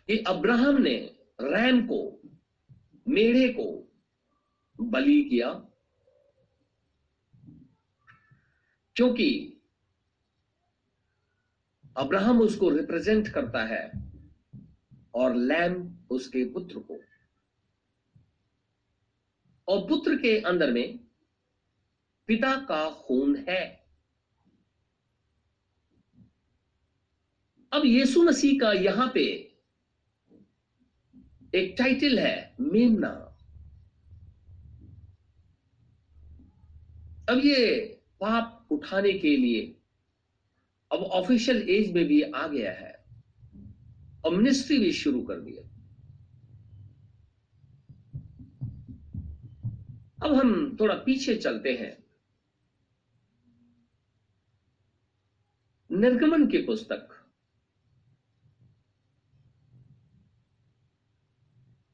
[0.06, 2.20] कि अब्राहम ने रैम को,
[3.08, 3.92] मेढ़े को
[4.80, 5.66] बलि किया,
[8.96, 9.56] क्योंकि
[11.96, 13.92] अब्राहम उसको रिप्रेजेंट करता है
[15.14, 17.00] और लैम उसके पुत्र को।
[19.70, 20.98] और पुत्र के अंदर में
[22.26, 23.84] पिता का खून है।
[27.72, 29.24] अब यीशु मसीह का यहाँ पे
[31.54, 33.08] एक टाइटल है, मेमना।
[37.28, 37.84] अब ये
[38.20, 39.76] पाप उठाने के लिए
[40.92, 43.04] अब ऑफिशियल एज में भी आ गया है।
[44.24, 45.79] और मिनिस्ट्री भी शुरू कर दिया।
[50.22, 52.04] अब हम थोड़ा पीछे चलते हैं।
[55.92, 57.26] निर्गमन की पुस्तक।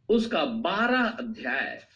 [0.09, 1.89] उसका बारह अध्याय।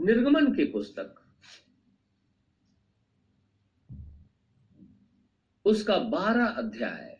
[0.00, 1.22] निर्गमन की पुस्तक।
[5.64, 7.15] उसका बारह अध्याय।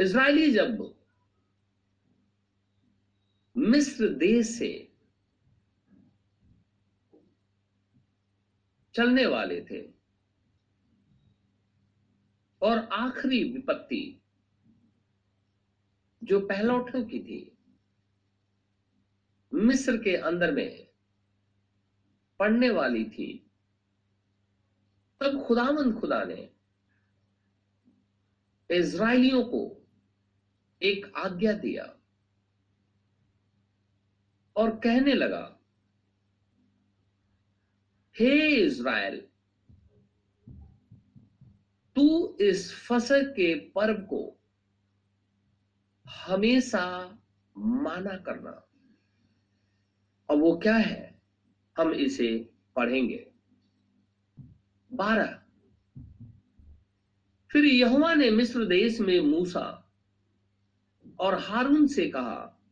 [0.00, 0.94] इसराइली जब
[3.56, 4.70] मिस्र देश से
[8.94, 9.80] चलने वाले थे
[12.62, 14.20] और आखिरी विपत्ति
[16.22, 17.56] जो पहलौठों की थी,
[19.52, 20.86] मिस्र के अंदर में
[22.40, 23.50] पड़ने वाली थी,
[25.20, 26.48] तब खुदामंद खुदा ने
[28.70, 29.87] इज़राइलियों को
[30.82, 31.96] एक आज्ञा दिया
[34.56, 35.58] और कहने लगा,
[38.18, 39.28] हे इज़राइल,
[41.96, 44.40] तू इस फ़सल के पर्व को
[46.08, 47.18] हमेशा
[47.58, 48.50] माना करना।
[50.30, 51.22] और वो क्या है,
[51.78, 53.30] हम इसे पढ़ेंगे।
[54.92, 55.42] बारह।
[57.52, 59.77] फिर यहुआ ने मिस्र देश में मूसा
[61.20, 62.62] और हारून से कहा,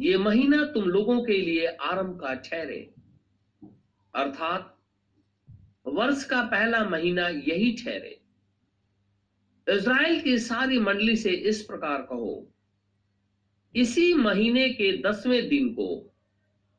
[0.00, 2.94] ये महीना तुम लोगों के लिए आरंभ का ठहरे।
[4.14, 4.78] अर्थात,
[5.86, 8.20] वर्ष का पहला महीना यही ठहरे।
[9.68, 12.52] इज़राइल की सारी मंडली से इस प्रकार कहो,
[13.74, 16.14] इसी महीने के दसवें दिन को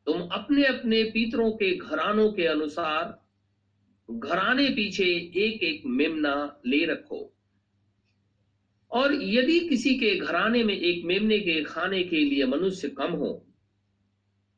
[0.06, 3.26] तुम अपने अपने पितरों के घरानों के अनुसार
[4.12, 5.04] घराने पीछे
[5.36, 7.34] एक एक मेमना ले रखो।
[8.92, 13.46] और यदि किसी के घराने में एक मेमने के खाने के लिए मनुष्य कम हो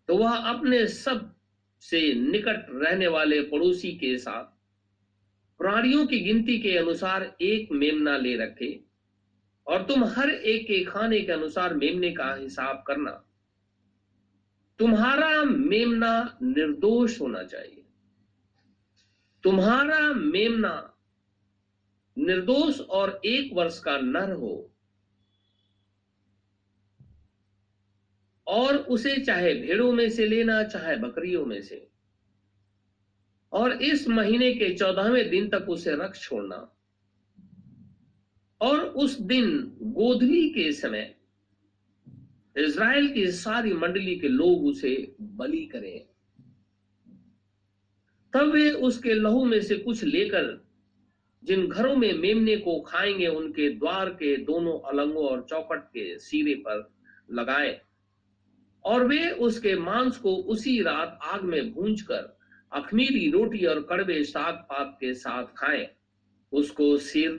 [0.07, 4.43] तो वह अपने सबसे निकट रहने वाले पड़ोसी के साथ
[5.57, 8.83] प्राणियों की गिनती के अनुसार एक मेमना ले रखे
[9.67, 13.25] और तुम हर एक के खाने के अनुसार मेमने का हिसाब करना।
[14.79, 17.83] तुम्हारा मेमना निर्दोष होना चाहिए।
[19.43, 20.90] तुम्हारा मेमना
[22.17, 24.71] निर्दोष और एक वर्ष का नर हो,
[28.47, 31.87] और उसे चाहे भेड़ों में से लेना, चाहे बकरियों में से,
[33.51, 36.77] और इस महीने के चौदहवें दिन तक उसे रख छोड़ना।
[38.61, 41.15] और उस दिन गोधली के समय
[42.57, 46.05] इज़राइल की सारी मंडली के लोग उसे बलि करें।
[48.33, 50.70] तब वे उसके लहू में से कुछ लेकर
[51.43, 56.53] जिन घरों में मेमने को खाएँगे, उनके द्वार के दोनों अलंगों और चौकट के सिरे
[56.53, 56.93] पर
[57.31, 57.81] लगाए।
[58.85, 62.37] और वे उसके मांस को उसी रात आग में भूंज कर
[62.73, 65.87] अखमीरी रोटी और कड़वे साग पात के साथ खाएँ।
[66.51, 67.31] उसको सिर,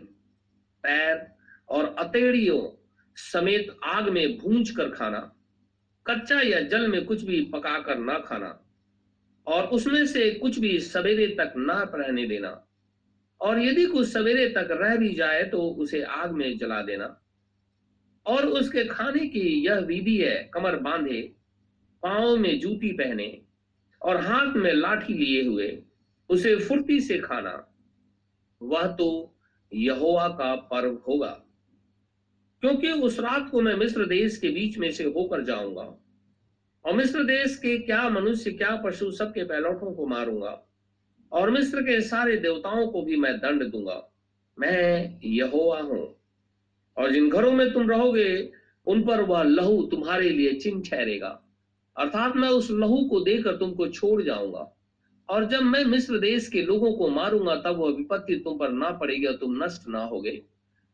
[0.83, 1.29] पैर
[1.69, 2.79] और अतेड़ियों
[3.17, 5.21] समेत आग में भूंज कर खाना,
[6.07, 8.59] कच्चा या जल में कुछ भी पकाकर ना खाना,
[9.47, 12.67] और उसमें से कुछ भी सवेरे तक ना रहने देना।
[13.43, 17.19] और यदि कुछ सवेरे तक रह भी जाए तो उसे आग में जला देना।
[18.27, 21.21] और उसके खाने की यह विधि है, कमर बांधे,
[22.03, 23.27] पाँव में जूती पहने
[24.03, 25.83] और हाथ में लाठी लिए हुए,
[26.31, 27.57] उसे फुर्ती से खाना।
[28.61, 29.35] वह तो
[29.73, 31.31] यहोवा का पर्व होगा,
[32.63, 35.83] क्योंकि उस रात को मैं मिस्र देश के बीच में से होकर जाऊँगा।
[36.85, 40.51] और मिस्र देश के क्या मनुष्य, क्या पशु सबके पैलौठों को मारूँगा।
[41.33, 44.13] और मिस्र के सारे देवताओं को भी मैं दंड दूँगा।
[44.59, 46.17] मैं यहोवा हूँ।
[46.97, 48.53] और जिन घरों में तुम रहोगे,
[48.87, 51.43] उन पर वह लहू तुम्हारे लिए चिन्ह ठहरेगा।
[51.97, 54.77] अर्थात मैं उस लहू को देकर तुमको छोड़ जाऊँगा।
[55.29, 58.91] और जब मैं मिस्र देश के लोगों को मारूँगा, तब वह विपत्ति तुम पर ना
[58.91, 60.43] पड़ेगी और तुम नष्ट ना होगे।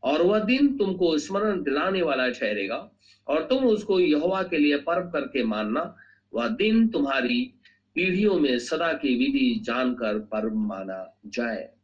[0.03, 2.91] और वह दिन तुमको स्मरण दिलाने वाला ठहरेगा।
[3.29, 5.97] और तुम उसको यहोवा के लिए पर्व करके मानना,
[6.35, 7.55] वह दिन तुम्हारी
[7.99, 11.75] पीढ़ियों में सदा की विधि जानकर पर्व माना जाए।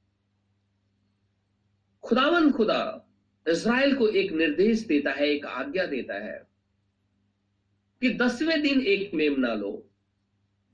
[2.02, 3.08] खुदावन खुदा
[3.48, 6.46] इसराइल को एक निर्देश देता है, एक आज्ञा देता है
[8.00, 9.90] कि दसवें दिन एक मेमना लो,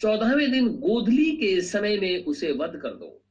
[0.00, 3.22] चौदहवें दिन गोधली के समय में उसे वध कर दो।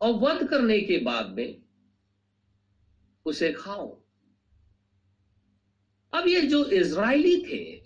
[0.00, 1.62] और वध करने के बाद में
[3.24, 4.02] उसे खाओ।
[6.14, 7.81] अब ये जो इज़राइली थे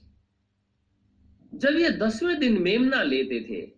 [1.56, 3.70] जब ये दसवें दिन मेमना लेते थे,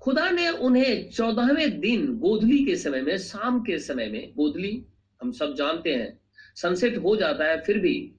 [0.00, 4.86] खुदा ने उन्हें चौदहवें दिन गोधली के समय में, शाम के समय में, गोधली,
[5.22, 6.20] हम सब जानते हैं
[6.56, 8.12] सनसेट हो जाता है, फिर भी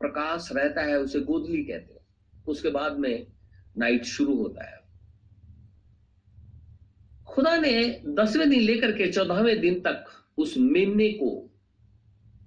[0.00, 2.06] प्रकाश रहता है, उसे गोधली कहते हैं।
[2.48, 3.26] उसके बाद में
[3.78, 4.80] नाइट शुरू होता है।
[7.26, 10.04] खुदा ने दसवें दिन लेकर के चौदहवें दिन तक
[10.38, 11.50] उस मेमने को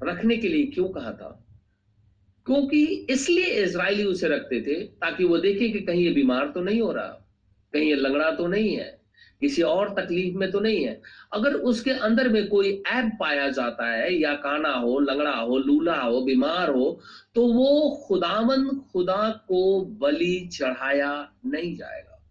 [0.04, 1.46] रखने के लिए क्यों कहा था?
[2.50, 6.82] क्योंकि इसलिए इसराइली उसे रखते थे ताकि वो देखे कि कहीं ये बीमार तो नहीं
[6.82, 7.08] हो रहा,
[7.74, 8.88] कहीं ये लंगड़ा तो नहीं है,
[9.42, 11.02] किसी और तकलीफ़ में तो नहीं है।
[11.34, 16.02] अगर उसके अंदर में कोई ऐप पाया जाता है, या काना हो, लंगड़ा हो, लूला
[16.02, 17.00] हो, बीमार हो
[17.36, 21.12] तो वो खुदावन खुदा को बलि चढ़ाया
[21.46, 22.22] नहीं जाएगा।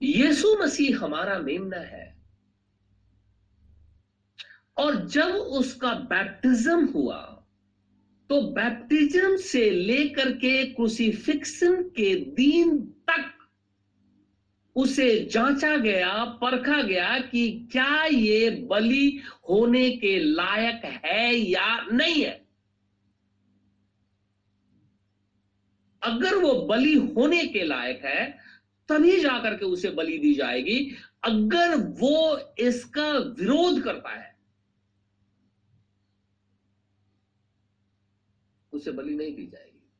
[0.00, 2.19] यीशु मसीह हमारा मेमना है।
[4.76, 7.18] और जब उसका बैप्टिज्म हुआ
[8.30, 12.78] तो बैप्टिज्म से लेकर के क्रूसिफिक्सन के दिन
[13.10, 13.32] तक
[14.76, 22.22] उसे जांचा गया, परखा गया कि क्या ये बलि होने के लायक है या नहीं
[22.22, 22.46] है।
[26.02, 28.38] अगर वो बलि होने के लायक है,
[28.88, 30.78] तभी जाकर के उसे बलि दी जाएगी।
[31.24, 34.29] अगर वो इसका विरोध करता है
[38.80, 39.92] उसे बलि नहीं दी जाएगी।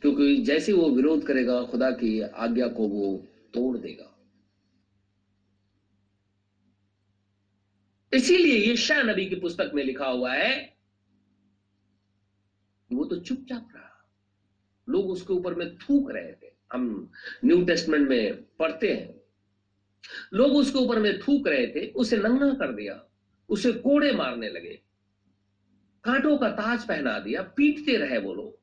[0.00, 4.14] क्योंकि जैसे वो विरोध करेगा, खुदा की आज्ञा को वो तोड़ देगा।
[8.12, 10.76] इसीलिए ये शाह नबी की पुस्तक में लिखा हुआ है,
[12.92, 14.10] वो तो चुपचाप रहा।
[14.88, 17.12] लोग उसके ऊपर में थूक रहे थे। हम
[17.44, 19.20] न्यू टेस्टमेंट में पढ़ते हैं।
[20.34, 23.04] लोग उसके ऊपर में थूक रहे थे, उसे नंगा कर दिया,
[23.48, 24.87] उसे कोड़े मारने लगे।
[26.04, 28.58] कांटों का ताज पहना दिया, पीटते रहे वो लोग।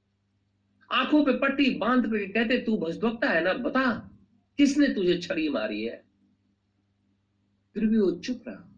[0.93, 3.53] आँखों पे पट्टी बाँध के कहते, तू भजभक्ता है ना?
[3.53, 3.91] बता,
[4.57, 6.03] किसने तुझे छड़ी मारी है?
[7.73, 8.71] फिर भी वो चुप रहा।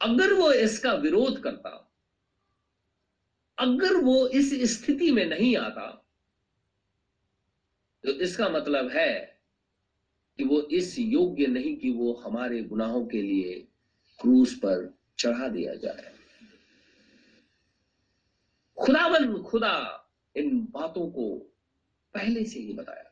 [0.00, 1.80] अगर वो इसका विरोध करता,
[3.58, 6.00] अगर वो इस स्थिति में नहीं आता
[8.04, 9.12] तो इसका मतलब है
[10.38, 13.54] कि वो इस योग्य नहीं कि वो हमारे गुनाहों के लिए
[14.20, 16.13] क्रूस पर चढ़ा दिया जाए।
[18.78, 21.38] खुदावन खुदा, इन बातों को
[22.14, 23.10] पहले से ही बताया।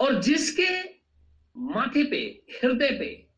[0.00, 1.00] और जिसके
[1.56, 3.30] माथे पे, हृदय पे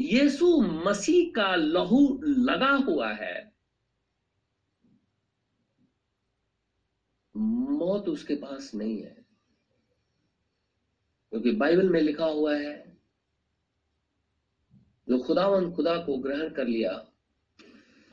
[0.00, 3.52] यीशु मसीह का लहू लगा हुआ है,
[7.36, 9.26] मौत उसके पास नहीं है।
[11.30, 12.98] क्योंकि बाइबल में लिखा हुआ है,
[15.08, 17.12] जो खुदावन खुदा को ग्रहण कर लिया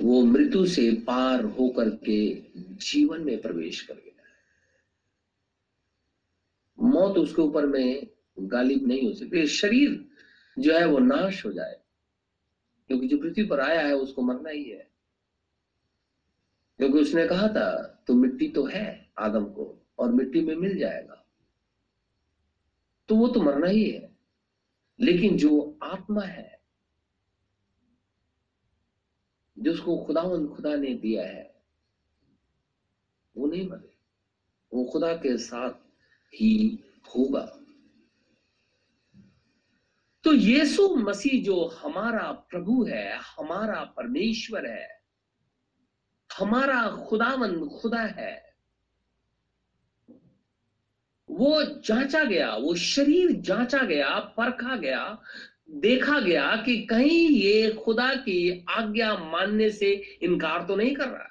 [0.03, 4.23] वो मृत्यु से पार होकर के जीवन में प्रवेश कर गया।
[6.79, 8.07] मौत उसके ऊपर में
[8.39, 10.05] गालिब नहीं हो सकती। शरीर
[10.59, 11.79] जो है वो नाश हो जाए,
[12.87, 14.89] क्योंकि जो पृथ्वी पर आया है उसको मरना ही है।
[16.77, 17.71] क्योंकि उसने कहा था
[18.07, 21.25] तो मिट्टी तो है आदम को, और मिट्टी में मिल जाएगा।
[23.07, 24.15] तो वो तो मरना ही है।
[24.99, 26.52] लेकिन जो आत्मा है
[29.63, 31.55] जिसको खुदावन खुदा ने दिया है,
[33.37, 33.93] वो नहीं मरे।
[34.73, 35.71] वो खुदा के साथ
[36.33, 37.59] ही होगा।
[40.23, 45.03] तो यीशु मसीह जो हमारा प्रभु है, हमारा परमेश्वर है,
[46.39, 48.55] हमारा खुदावन खुदा है,
[51.29, 55.21] वो जांचा गया, वो शरीर जांचा गया, परखा गया
[55.69, 61.29] देखा गया कि कहीं ये खुदा की आज्ञा मानने से इनकार तो नहीं कर रहा।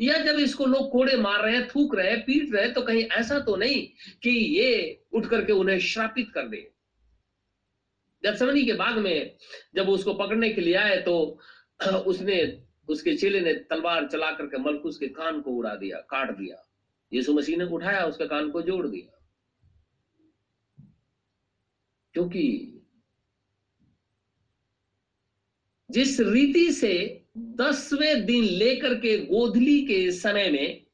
[0.00, 2.82] या जब इसको लोग कोड़े मार रहे हैं, थूक रहे हैं, पीट रहे हैं तो
[2.82, 3.88] कहीं ऐसा तो नहीं
[4.22, 6.70] कि ये उठ करके उन्हें श्रापित कर दे।
[8.22, 9.36] जब समनी के बाग में
[9.74, 11.38] जब उसको पकड़ने के लिए आए तो
[12.06, 16.70] उसने, उसके चेले ने तलवार चला करके मलकुस के कान को उड़ा दिया, काट दिया।
[17.12, 19.28] यीशु मसीह ने उठाया, उसके कान को जोड़ दिया।
[22.12, 22.74] क्योंकि
[25.90, 26.94] जिस रीति से
[27.38, 30.84] दसवें दिन लेकर के गोधली के समय में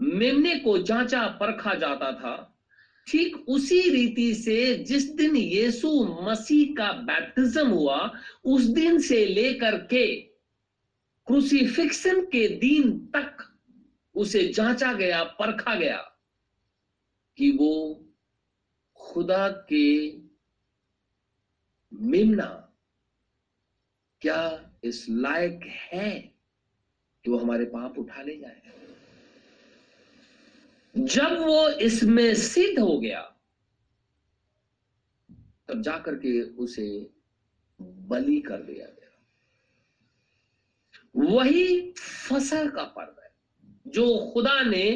[0.00, 2.56] मेमने को जांचा परखा जाता था,
[3.06, 5.90] ठीक उसी रीति से जिस दिन यीशु
[6.22, 8.10] मसीह का बैप्टिज्म हुआ,
[8.44, 10.06] उस दिन से लेकर के
[11.26, 13.44] क्रूसीफिक्सन के दिन तक
[14.14, 15.98] उसे जांचा गया, परखा गया
[17.38, 18.04] कि वो
[18.96, 20.10] खुदा के
[22.00, 22.46] मेमना,
[24.22, 26.10] क्या इस लायक है
[27.24, 28.62] कि वो हमारे पाप उठा ले जाए?
[30.94, 33.20] जब वो इसमें सिद्ध हो गया,
[35.68, 36.88] तब जाकर के उसे
[37.80, 38.96] बलि कर दिया गया।
[41.16, 43.30] वही फ़सल का पर्व है,
[43.86, 44.86] जो खुदा ने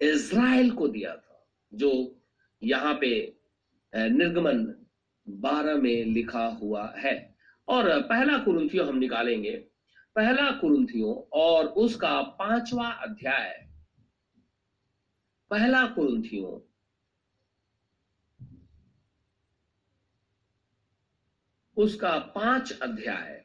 [0.00, 1.90] इज़राइल को दिया था, जो
[2.62, 3.10] यहाँ पे
[3.94, 4.64] निर्गमन
[5.28, 7.34] बारह में लिखा हुआ है।
[7.68, 9.56] और पहला कुरुंथियो हम निकालेंगे।
[10.16, 13.68] पहला कुरुंथियो और उसका पांचवा अध्याय।
[15.50, 16.64] पहला कुरुंथियो
[21.76, 23.44] उसका पाँच अध्याय।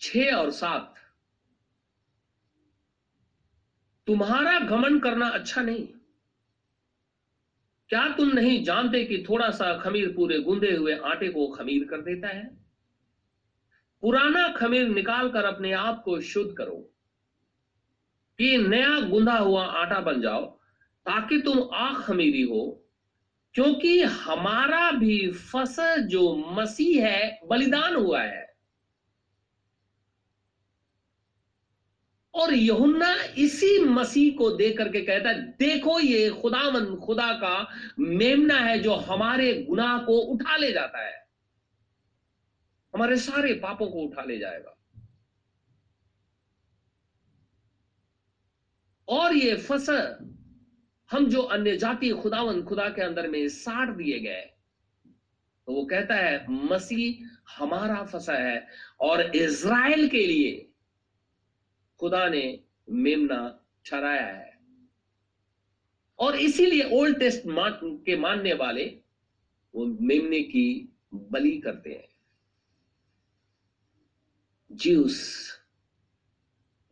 [0.00, 0.94] छ और सात।
[4.06, 5.88] तुम्हारा घमन करना अच्छा नहीं।
[7.88, 12.00] क्या तुम नहीं जानते कि थोड़ा सा खमीर पूरे गुंदे हुए आटे को खमीर कर
[12.00, 12.58] देता है?
[14.00, 16.88] पुराना खमीर निकालकर अपने आप को शुद्ध करो।
[18.38, 20.44] कि नया गुंदा हुआ आटा बन जाओ,
[21.06, 22.84] ताकि तुम आ खमीरी हो।
[23.54, 28.51] क्योंकि हमारा भी फ़सल जो मसीह है, बलिदान हुआ है।
[32.34, 37.68] और यहुन्ना इसी मसीह को देख करके कहता है, देखो ये खुदामन खुदा का
[37.98, 41.20] मेमना है जो हमारे गुनाह को उठा ले जाता है।
[42.94, 44.76] हमारे सारे पापों को उठा ले जाएगा।
[49.08, 50.30] और ये फ़सल
[51.10, 54.42] हम जो अन्य जाति खुदावन, खुदा के अंदर में साड़ दिए गए
[55.68, 57.24] तो वो कहता है, मसीह
[57.56, 58.66] हमारा फंसा है
[59.00, 60.71] और इज़राइल के लिए
[62.02, 64.58] खुदा ने मेमना ठहराया है।
[66.18, 67.42] और इसीलिए ओल्ड टेस्ट
[68.06, 68.84] के मानने वाले
[69.74, 72.08] वो मेमने की बलि करते हैं।
[74.76, 75.48] ज्यूस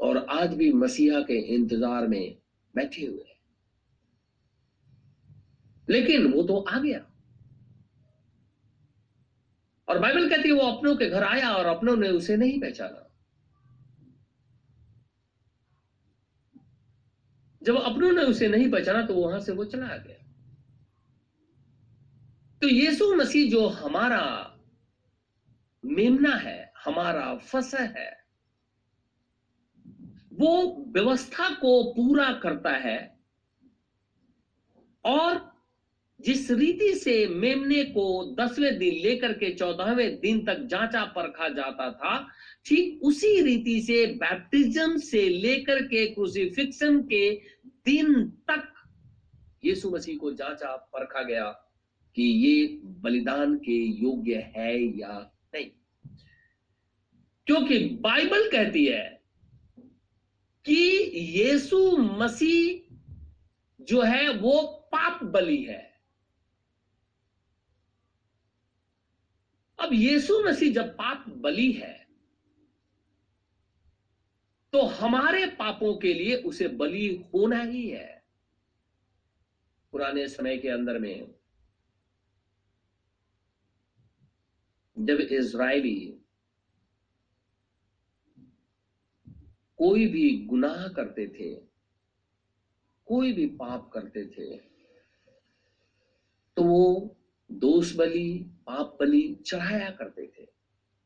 [0.00, 2.38] और आज भी मसीहा के इंतज़ार में
[2.74, 3.40] बैठे हुए हैं।
[5.90, 7.06] लेकिन वो तो आ गया।
[9.88, 13.09] और बाइबल कहती है, वो अपनों के घर आया और अपनों ने उसे नहीं पहचाना।
[17.62, 20.16] जब अपनों ने उसे नहीं पहचाना तो वहाँ से वो चला गया।
[22.62, 24.46] तो यीशु मसीह जो हमारा
[25.84, 28.10] मेमना है, हमारा फसह है,
[30.32, 33.18] वो व्यवस्था को पूरा करता है
[35.04, 35.49] और
[36.24, 41.90] जिस रीति से मेमने को दसवें दिन लेकर के चौदहवें दिन तक जांचा परखा जाता
[41.90, 42.28] था,
[42.64, 47.30] ठीक उसी रीति से बैप्टिज्म से लेकर के क्रूसिफिक्शन के
[47.64, 48.72] दिन तक
[49.64, 51.44] यीशु मसीह को जांचा परखा गया
[52.16, 55.70] कि ये बलिदान के योग्य है या नहीं।
[57.46, 59.22] क्योंकि बाइबल कहती है
[60.66, 60.80] कि
[61.40, 62.96] यीशु मसीह
[63.80, 64.62] जो है वो
[64.92, 65.89] पाप बलि है।
[69.80, 71.98] अब यीशु मसीह जब पाप बलि है
[74.72, 78.22] तो हमारे पापों के लिए उसे बलि होना ही है।
[79.92, 81.32] पुराने समय के अंदर में,
[84.96, 85.96] जब इज़राइली
[89.78, 91.54] कोई भी गुनाह करते थे,
[93.08, 94.56] कोई भी पाप करते थे
[96.56, 97.16] तो वो
[97.52, 100.46] दोष बलि पाप बलि चढ़ाया करते थे।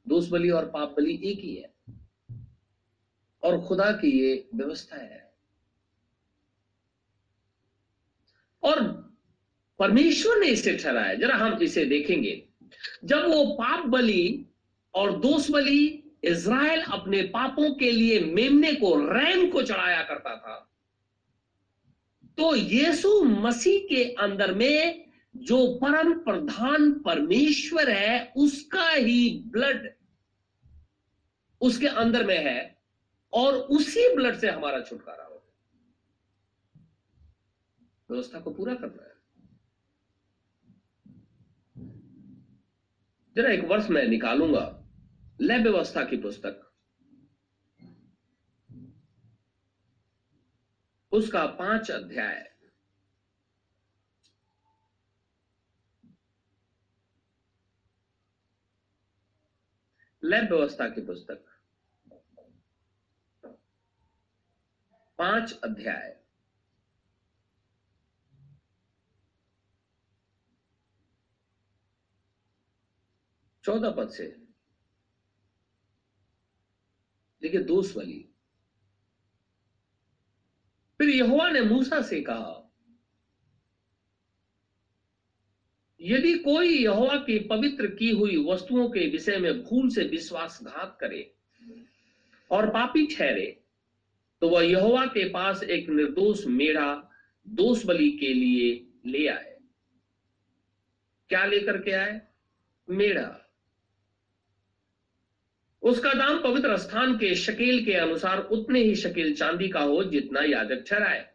[0.08, 1.74] दोष बलि और पाप बलि एक ही है।
[3.42, 5.34] और खुदा की ये व्यवस्था है।
[8.62, 8.82] और
[9.78, 12.48] परमेश्वर ने इसे ठहराया। जरा हम इसे देखेंगे।
[13.04, 14.46] जब वो पाप बलि
[14.94, 20.60] और दोष बलि इज़राइल अपने पापों के लिए मेमने को, रैम को चढ़ाया करता था
[22.38, 25.03] तो यीशु मसीह के अंदर में
[25.36, 29.94] जो परम प्रधान परमेश्वर है, उसका ही ब्लड
[31.60, 32.78] उसके अंदर में है
[33.32, 35.42] और उसी ब्लड से हमारा छुटकारा हो
[38.10, 39.14] व्यवस्था को पूरा करना है।
[43.36, 44.84] जरा एक वर्ष मैं निकालूँगा
[45.40, 46.60] लय व्यवस्था की पुस्तक।
[51.12, 52.53] उसका पाँच अध्याय।
[60.24, 61.44] लैब व्यवस्था की पुस्तक।
[65.18, 66.20] पाँच अध्याय।
[73.64, 74.26] चौदह पद से।
[77.42, 78.30] देखिए दोष वाली
[80.98, 82.63] फिर यहोवा ने मूसा से कहा
[86.04, 91.34] यदि कोई यहोवा की पवित्र की हुई वस्तुओं के विषय में भूल से विश्वासघात करे
[92.50, 93.60] और पापी ठहरे
[94.40, 97.10] तो वह यहोवा के पास एक निर्दोष मेढ़ा
[97.48, 99.58] दोष बलि के लिए ले आए।
[101.28, 102.20] क्या लेकर के आए?
[102.90, 103.50] मेढ़ा।
[105.82, 110.40] उसका दाम पवित्र स्थान के शकील के अनुसार उतने ही शकील चांदी का हो जितना
[110.40, 111.30] याजक ठहराए।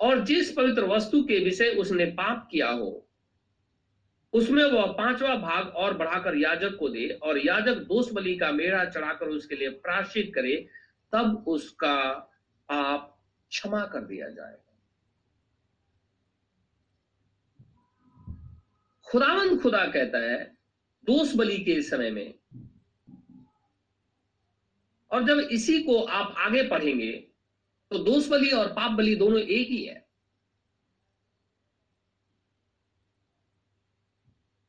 [0.00, 3.06] और जिस पवित्र वस्तु के विषय उसने पाप किया हो
[4.32, 8.84] उसमें वह पांचवा भाग और बढ़ाकर याजक को दे और याजक दोष बलि का मेढ़ा
[8.86, 10.56] चढ़ाकर उसके लिए प्राश्चित करे,
[11.12, 11.94] तब उसका
[12.68, 13.16] आप
[13.52, 14.56] क्षमा कर दिया जाएगा।
[19.06, 20.44] खुदावंद खुदा कहता है
[21.06, 22.34] दोष बलि के समय में,
[25.10, 27.10] और जब इसी को आप आगे पढ़ेंगे
[27.90, 29.98] तो दोष बलि और पाप बलि दोनों एक ही है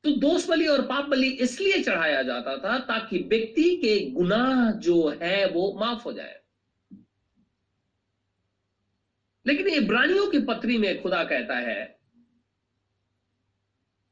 [0.04, 5.08] तो दोष बलि और पाप बलि इसलिए चढ़ाया जाता था ताकि व्यक्ति के गुनाह जो
[5.22, 6.40] है वो माफ़ हो जाए।
[9.46, 12.00] लेकिन इब्रानियों की पत्री में खुदा कहता है,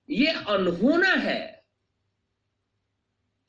[0.09, 1.63] ये अनहोना है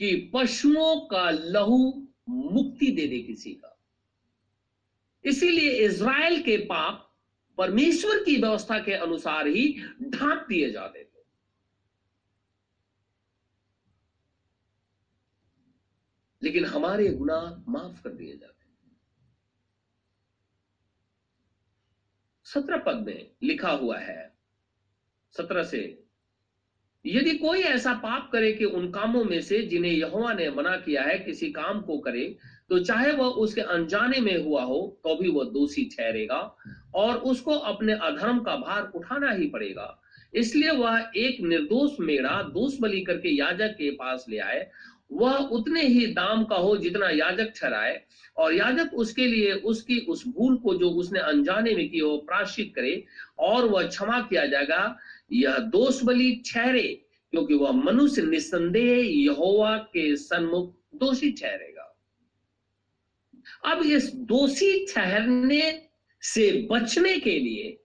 [0.01, 3.77] कि पशुओं का लहू मुक्ति दे दे किसी का।
[5.25, 7.07] इसीलिए इज़राइल के पाप
[7.59, 9.65] परमेश्वर की व्यवस्था के अनुसार ही
[10.03, 11.10] ढांप दिए जाते थे।
[16.43, 18.59] लेकिन हमारे गुनाह माफ़ कर दिए जाते
[22.47, 24.33] सत्रह पद में लिखा हुआ है,
[25.35, 25.83] सत्रह से,
[27.05, 31.03] यदि कोई ऐसा पाप करे कि उन कामों में से जिन्हें यहोवा ने मना किया
[31.03, 32.25] है किसी काम को करे
[32.71, 36.41] तो चाहे वह उसके अनजाने में हुआ हो तो भी वह दोषी ठहरेगा
[36.95, 39.97] और उसको अपने अधर्म का भार उठाना ही पड़ेगा।
[40.35, 44.71] इसलिए वह एक निर्दोष मेढ़ा दोष बलि करके याजक के पास ले आए
[45.11, 48.01] वह उतने ही दाम का हो जितना याजक ठहराए
[48.37, 52.73] और याजक उसके लिए उसकी उस भूल को जो उसने अनजाने में की हो प्राश्चित
[52.75, 53.05] करे
[53.39, 54.97] और वह क्षमा किया जाएगा।
[55.33, 56.89] यह दोष बलि ठहरे,
[57.33, 61.87] क्योंकि वह मनुष्य निस्संदेह यहोवा के सन्मुख दोषी ठहरेगा।
[63.65, 65.89] अब इस दोषी ठहरने
[66.23, 67.77] से बचने के लिए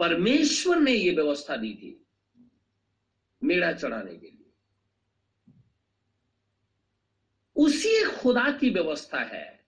[0.00, 1.98] परमेश्वर ने यह व्यवस्था दी थी,
[3.42, 4.30] मेढ़ा चढ़ाने के लिए
[7.56, 9.64] उसी खुदा की व्यवस्था है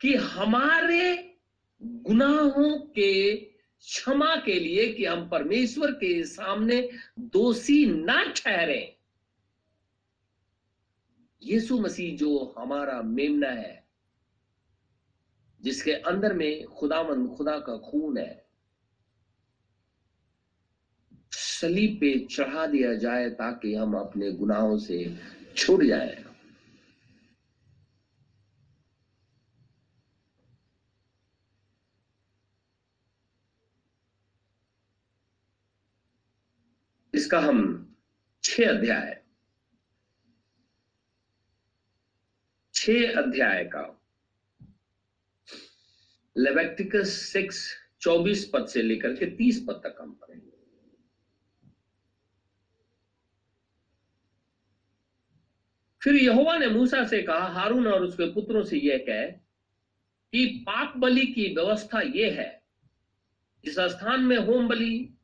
[0.00, 1.36] कि हमारे
[1.82, 8.98] गुनाहों के क्षमा के लिए कि हम परमेश्वर के सामने दोषी ना ठहरे।
[11.42, 13.88] यीशु मसीह जो हमारा मेमना है,
[15.62, 18.48] जिसके अंदर में खुदामंद खुदा का खून है,
[21.32, 25.16] सलीब पे चढ़ा दिया जाए ताकि हम अपने गुनाहों से
[25.58, 26.24] छूट जाए।
[37.14, 37.58] इसका हम
[38.44, 39.24] छह अध्याय।
[42.74, 43.82] छह अध्याय का।
[46.36, 50.47] लेवेक्टिकस सिक्स चौबीस पद से लेकर के तीस पद तक हम पढ़ेंगे।
[56.02, 59.26] फिर यहोवा ने मूसा से कहा, हारून और उसके पुत्रों से यह कह
[60.32, 62.62] कि पाप बलि की व्यवस्था यह है।
[63.64, 65.14] जिस स्थान में होम बलि,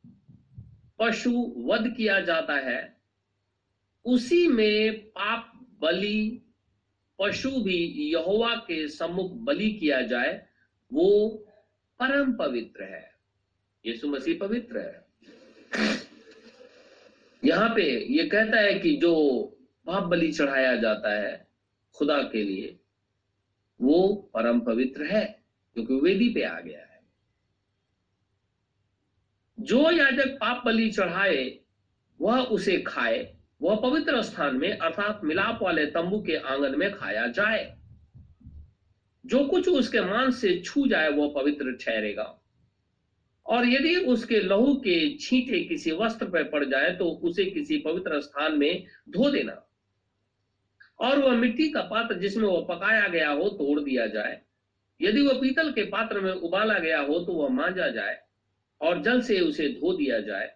[0.99, 2.97] पशु वध किया जाता है।
[4.05, 6.41] उसी में पाप बलि,
[7.19, 10.45] पशु भी यहोवा के सम्मुख बलि किया जाए,
[10.93, 11.29] वो
[11.99, 13.15] परम पवित्र है।
[13.85, 15.05] यीशु मसीह पवित्र है।
[17.45, 19.51] यहाँ पे ये कहता है कि जो
[19.85, 21.47] पाप बलि चढ़ाया जाता है
[21.95, 22.79] खुदा के लिए।
[23.81, 27.01] वो परम पवित्र है, क्योंकि वेदी पे आ गया है।
[29.59, 31.59] जो याजक पाप बलि चढ़ाए,
[32.21, 37.27] वह उसे खाए, वह पवित्र स्थान में, अर्थात मिलाप वाले तंबू के आँगन में खाया
[37.27, 37.77] जाए।
[39.25, 42.41] जो कुछ उसके मांस से छू जाए, वह पवित्र ठहरेगा।
[43.45, 48.21] और यदि उसके लहू के छींटे किसी वस्त्र पर पड़ जाए तो उसे किसी पवित्र
[48.21, 49.64] स्थान में धो देना।
[50.99, 54.41] और वह मिट्टी का पात्र जिसमें वह पकाया गया हो तोड़ दिया जाए।
[55.01, 58.19] यदि वह पीतल के पात्र में उबाला गया हो तो वह मांजा जाए
[58.81, 60.51] और जल से उसे धो दिया जाए।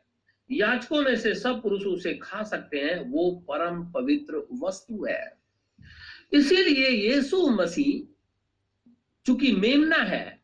[0.52, 5.38] याचकों में से सब पुरुष उसे खा सकते हैं, वो परम पवित्र वस्तु है।
[6.34, 8.08] इसीलिए यीशु मसीह
[9.26, 10.40] चूँकि मेमना है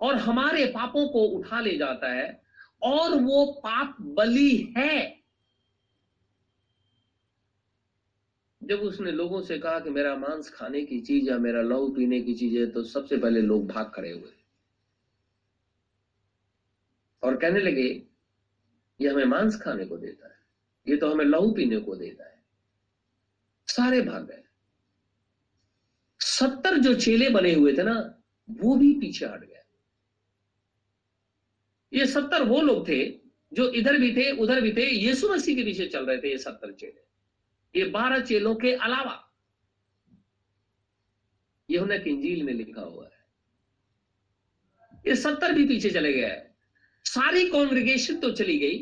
[0.00, 2.40] और हमारे पापों को उठा ले जाता है
[2.82, 5.19] और वो पाप बलि है।
[8.62, 12.20] जब उसने लोगों से कहा कि मेरा मांस खाने की चीज़ या मेरा लहू पीने
[12.20, 14.32] की चीज़ है तो सबसे पहले लोग भाग खड़े हुए।
[17.22, 17.86] और कहने लगे,
[19.00, 20.38] ये हमें मांस खाने को देता है,
[20.88, 22.38] ये तो हमें लहू पीने को देता है।
[23.68, 24.42] सारे भाग गए।
[26.20, 29.62] सत्तर जो चेले बने हुए थे ना, वो भी पीछे हट गए।
[31.92, 33.04] ये सत्तर वो लोग थे
[33.52, 36.38] जो इधर भी थे, उधर भी थे, यीशु मसीह के पीछे चल रहे थे, ये
[36.38, 37.09] सत्तर चेले।
[37.74, 39.16] ये बारह चेलों के अलावा
[41.68, 43.18] यहुना की इंजील में लिखा हुआ है।
[45.06, 46.42] ये सत्तर भी पीछे चले गए
[47.04, 48.76] सारी कांग्रेगेशन तो चली गई।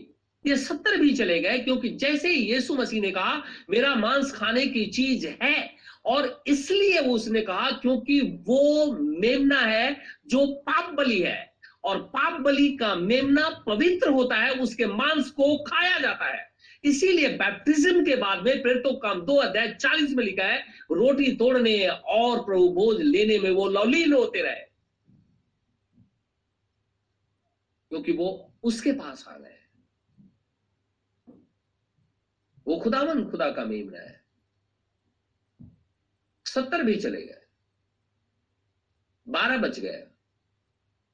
[0.45, 4.67] ये सत्तर भी चले गए क्योंकि जैसे ही यीशु मसीह ने कहा, मेरा मांस खाने
[4.67, 11.21] की चीज़ है, और इसलिए वो उसने कहा क्योंकि वो मेमना है जो पाप बलि
[11.21, 11.53] है,
[11.85, 16.48] और पाप बलि का मेमना पवित्र होता है, उसके मांस को खाया जाता है।
[16.85, 21.89] इसीलिए बैप्टिज्म के बाद में प्रेरितों काम दो अध्याय चालीस में लिखा है, रोटी तोड़ने
[21.89, 24.69] और प्रभु भोज लेने में वो लवलीन होते रहे।
[27.89, 29.59] क्योंकि वो उसके पास आ गए।
[32.67, 34.25] वो खुदावन, खुदा का मेमना है।
[36.47, 37.47] सत्तर भी चले गए।
[39.29, 40.07] बारह बच गए।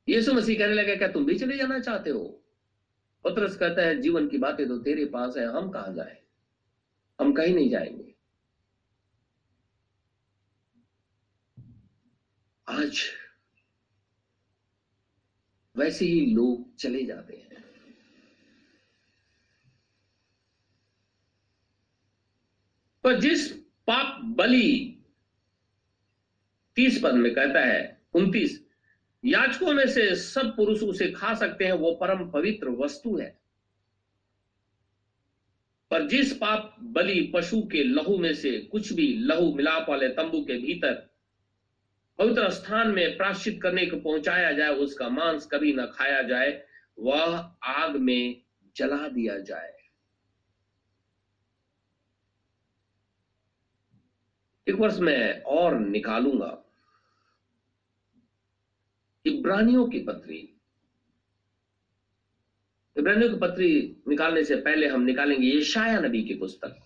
[0.08, 2.43] यीशु मसीह कहने लगे, क्या तुम भी चले जाना चाहते हो?
[3.24, 6.22] पत्रस कहता है, जीवन की बातें तो तेरे पास है, हम कहा जाए?
[7.20, 8.14] हम कहीं नहीं जाएँगे।
[12.68, 13.00] आज
[15.76, 17.64] वैसे ही लोग चले जाते हैं।
[23.04, 25.02] पर जिस पाप बलि
[26.76, 28.63] तीस पद में कहता है, उनतीस
[29.24, 33.38] याचकों में से सब पुरुष उसे खा सकते हैं, वो परम पवित्र वस्तु है।
[35.90, 40.44] पर जिस पाप बलि पशु के लहू में से कुछ भी लहू मिलाप वाले तंबू
[40.44, 41.10] के भीतर
[42.18, 46.66] पवित्र स्थान में प्राश्चित करने को पहुँचाया जाए, उसका मांस कभी न खाया जाए,
[46.98, 48.42] वह आग में
[48.76, 49.72] जला दिया जाए।
[54.68, 56.63] एक वर्ष में और निकालूँगा।
[59.26, 60.50] इब्रानियों की पत्री।
[62.96, 66.76] इब्रानियों की पत्री निकालने से पहले हम निकालेंगे यशाया नबी की पुस्तक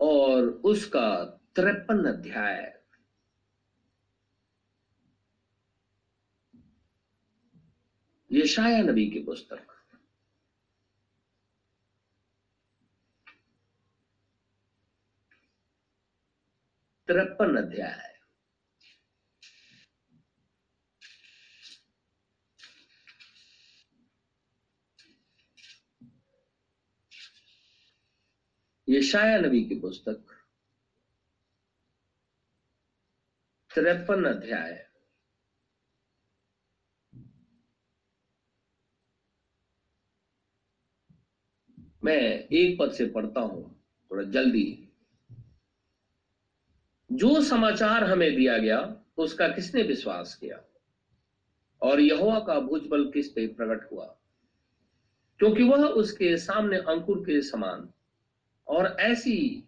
[0.00, 1.24] और उसका
[1.56, 2.72] तिरपन अध्याय।
[8.30, 9.66] यशाया नबी की पुस्तक।
[17.08, 18.15] तिरपन अध्याय।
[28.88, 30.14] यशाया नबी की पुस्तक,
[33.74, 34.86] तिरपन अध्याय।
[42.04, 44.92] मैं एक पद से पढ़ता हूँ, थोड़ा जल्दी।
[47.12, 50.64] जो समाचार हमें दिया गया, उसका किसने विश्वास किया?
[51.82, 54.18] और यहोवा का भुजबल किस पे प्रकट हुआ?
[55.38, 57.92] क्योंकि वह उसके सामने अंकुर के समान
[58.68, 59.64] और ऐसी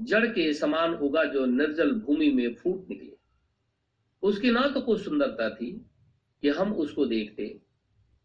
[0.00, 3.16] जड़ के समान होगा जो निर्जल भूमि में फूट निकले।
[4.22, 5.86] उसकी ना तो कुछ सुंदरता थी
[6.42, 7.60] कि हम उसको देखते,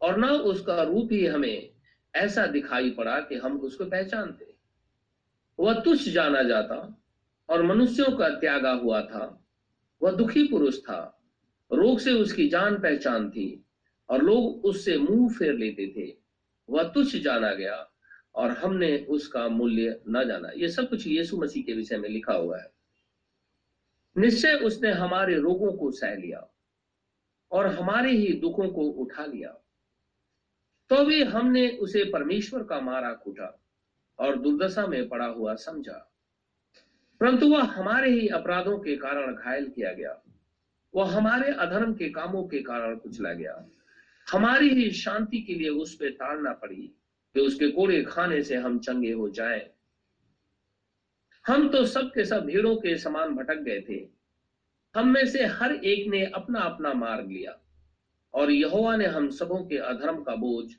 [0.02, 1.70] और ना उसका रूप ही हमें
[2.16, 4.56] ऐसा दिखाई पड़ा कि हम उसको पहचानते।
[5.60, 7.02] वह तुच्छ जाना जाता
[7.50, 9.46] और मनुष्यों का त्यागा हुआ था।
[10.02, 11.22] वह दुखी पुरुष था,
[11.72, 13.66] रोग से उसकी जान पहचान थी,
[14.10, 16.18] और लोग उससे मुँह फेर लेते थे।
[16.70, 17.76] वह तुच्छ जाना गया
[18.36, 22.34] और हमने उसका मूल्य न जाना। ये सब कुछ यीशु मसीह के विषय में लिखा
[22.34, 22.72] हुआ है।
[24.18, 26.56] निश्चय उसने हमारे रोगों को सह लिया
[27.52, 29.50] और हमारे ही दुखों को उठा लिया।
[30.90, 33.64] तो भी हमने उसे परमेश्वर का मारा कूटा
[34.20, 36.12] और दुर्दशा में पड़ा हुआ समझा।
[37.20, 40.22] परंतु वह हमारे ही अपराधों के कारण घायल किया गया।
[40.96, 43.66] वह हमारे अधर्म के कामों के कारण कुचला गया।
[44.32, 46.94] हमारी ही शांति के लिए उस पर ताड़ना पड़ी।
[47.34, 49.70] कि उसके कोड़े खाने से हम चंगे हो जाएँ।
[51.48, 54.10] हम तो सब के सब भीड़ों के समान भटक गए थे।
[54.96, 57.62] हम में से हर एक ने अपना अपना मार्ग लिया
[58.34, 60.76] और यहोवा ने हम सबों के अधर्म का बोझ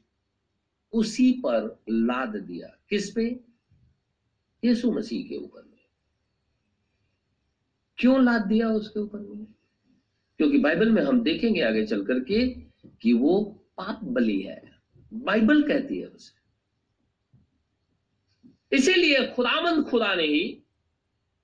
[0.92, 3.40] उसी पर लाद दिया। किस पे?
[4.64, 5.84] यीशु मसीह के ऊपर में।
[7.98, 9.46] क्यों लाद दिया उसके ऊपर में?
[10.36, 12.48] क्योंकि बाइबल में हम देखेंगे आगे चल करके
[13.00, 13.40] कि वो
[13.76, 14.72] पाप बलि है।
[15.14, 16.39] बाइबल कहती है उसे।
[18.72, 20.62] इसीलिए खुदामंद खुदा ने ही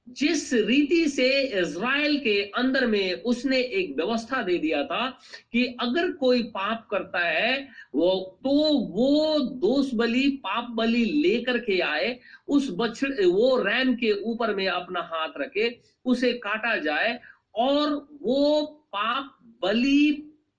[0.09, 5.18] जिस रीति से इज़राइल के अंदर में उसने एक व्यवस्था दे दिया था
[5.53, 11.81] कि अगर कोई पाप करता है, वो तो वो दोष बलि, पाप बलि लेकर के
[11.81, 12.18] आए,
[12.49, 17.20] उस बछड़ वो रैम के ऊपर में अपना हाथ रखे, उसे काटा जाए,
[17.55, 20.11] और वो पाप बलि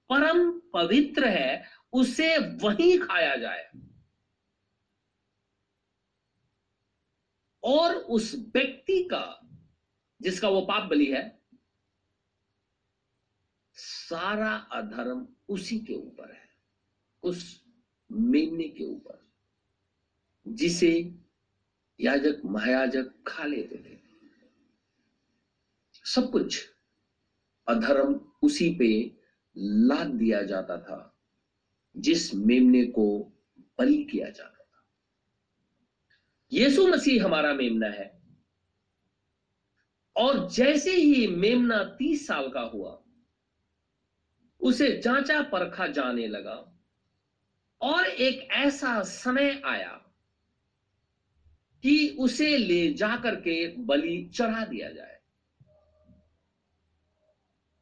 [0.10, 1.64] परम पवित्र है,
[1.94, 3.70] उसे वहीं खाया जाए।
[7.68, 9.42] और उस व्यक्ति का,
[10.22, 11.42] जिसका वो पाप बलि है,
[13.74, 16.50] सारा अधर्म उसी के ऊपर है,
[17.24, 17.64] उस
[18.12, 19.20] मेमने के ऊपर,
[20.48, 21.14] जिसे
[22.02, 23.98] याजक महायाजक खा लेते थे।
[26.06, 26.70] सब कुछ
[27.68, 29.18] अधर्म उसी पे
[29.58, 31.18] लाद दिया जाता था,
[31.98, 33.34] जिस मेमने को
[33.80, 34.57] बलि किया जाता
[36.52, 38.22] यीशु मसीह हमारा मेमना है।
[40.16, 43.04] और जैसे ही मेमना तीस साल का हुआ,
[44.62, 46.84] उसे जांचा परखा जाने लगा
[47.82, 49.92] और एक ऐसा समय आया
[51.84, 55.20] कि उसे ले जाकर के बलि चढ़ा दिया जाए।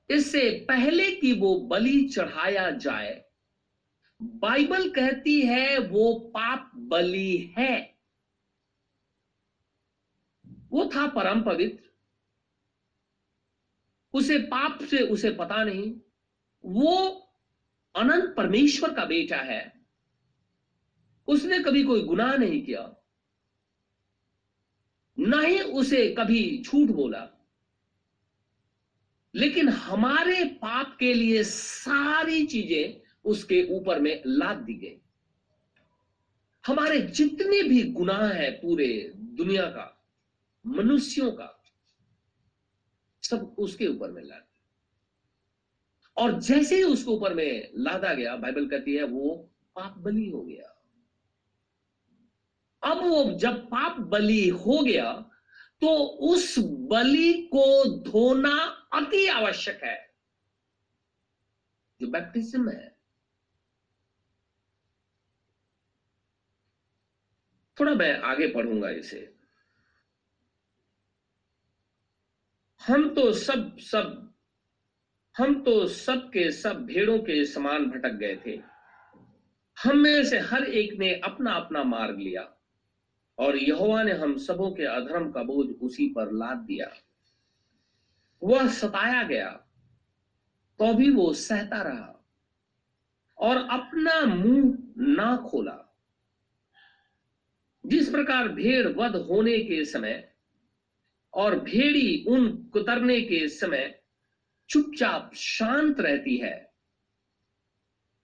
[0.10, 3.26] इससे पहले कि वो बलि चढ़ाया जाए,
[4.22, 7.95] बाइबल कहती है वो पाप बलि है।
[10.76, 11.84] वो था परम पवित्र
[14.14, 16.02] उसे पाप से उसे पता नहीं।
[16.66, 17.08] वो
[17.96, 19.86] अनंत परमेश्वर का बेटा है।
[21.28, 22.96] उसने कभी कोई गुनाह नहीं किया।
[25.20, 27.28] न ही उसे कभी झूठ बोला।
[29.36, 35.02] लेकिन हमारे पाप के लिए सारी चीज़ें उसके ऊपर में लाद दी गई।
[36.68, 39.95] हमारे जितने भी गुनाह है पूरे दुनिया का
[40.66, 41.64] मनुष्यों का
[43.24, 44.46] सब उसके ऊपर में लाद
[46.18, 50.42] और जैसे ही उसके ऊपर में लादा गया, बाइबल कहती है, वो पाप बलि हो
[50.42, 50.72] गया।
[52.92, 55.14] अब वो जब पाप बलि हो गया
[55.82, 60.16] तो उस बलि को धोना अति आवश्यक है।
[62.02, 62.98] जो बैप्टिज्म है।
[67.80, 69.35] थोड़ा मैं आगे पढ़ूँगा इसे।
[72.88, 74.34] हम तो सब सब,
[75.36, 78.60] हम तो सब के सब भेड़ों के समान भटक गए थे।
[79.78, 82.44] हम में से हर एक ने अपना अपना मार्ग लिया
[83.38, 86.92] और यहोवा ने हम सबों के अधर्म का बोझ उसी पर लाद दिया।
[88.44, 89.50] वह सताया गया
[90.80, 92.24] तो भी वो सहता रहा
[93.38, 95.78] और अपना मुँह ना खोला।
[97.86, 100.35] जिस प्रकार भेड़ वध होने के समय
[101.36, 104.02] और भेड़ी उन कुतरने के समय
[104.70, 106.74] चुपचाप शांत रहती है।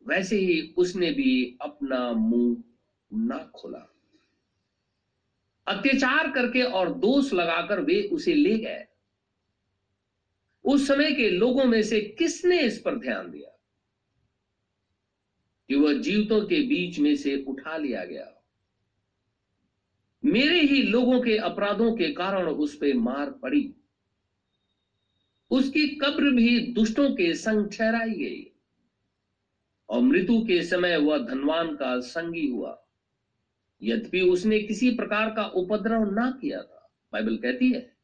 [0.08, 2.64] वैसे ही उसने भी अपना मुँह
[3.14, 3.94] ना खोला।
[5.68, 8.86] अत्याचार करके और दोष लगाकर वे उसे ले गए।
[10.64, 13.58] उस समय के लोगों में से किसने इस पर ध्यान दिया?
[15.68, 18.41] कि वह जीवतों के बीच में से उठा लिया गया
[20.32, 23.76] मेरे ही लोगों के अपराधों के कारण उस पर मार पड़ी।
[25.52, 28.52] उसकी कब्र भी दुष्टों के संग ठहराई गई।
[29.90, 32.86] और मृत्यु के समय वह धनवान का संगी हुआ।
[33.84, 37.96] यद्यपि उसने किसी प्रकार का उपद्रव ना किया था, बाइबल कहती है,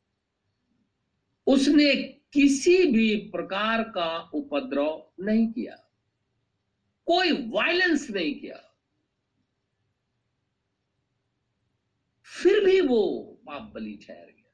[1.47, 1.95] उसने
[2.34, 5.75] किसी भी प्रकार का उपद्रव नहीं किया।
[7.05, 8.66] कोई वायलेंस नहीं किया।
[12.41, 13.01] फिर भी वो
[13.47, 14.51] पाप बलि ठहर गया।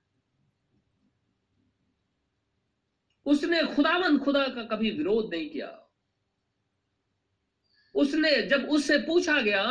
[3.25, 5.69] उसने खुदावन खुदा का कभी विरोध नहीं किया।
[7.95, 9.63] उसने जब उससे पूछा गया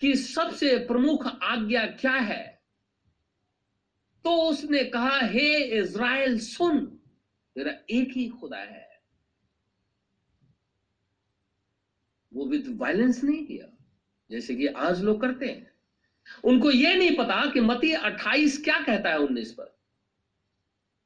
[0.00, 2.50] कि सबसे प्रमुख आज्ञा क्या है
[4.24, 6.86] तो उसने कहा, हे इज़राइल, सुन,
[7.56, 9.02] तेरा एक ही खुदा है।
[12.32, 13.66] वो विद वायलेंस नहीं किया,
[14.30, 15.71] जैसे कि आज लोग करते हैं।
[16.44, 19.76] उनको यह नहीं पता कि मती 28 क्या कहता है 19 पर।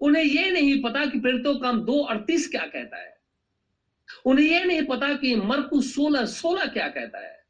[0.00, 3.16] उन्हें यह नहीं पता कि प्रेरितों काम दो अड़तीस क्या कहता है।
[4.24, 7.44] उन्हें यह नहीं पता कि मरकू सोलह सोलह क्या कहता है।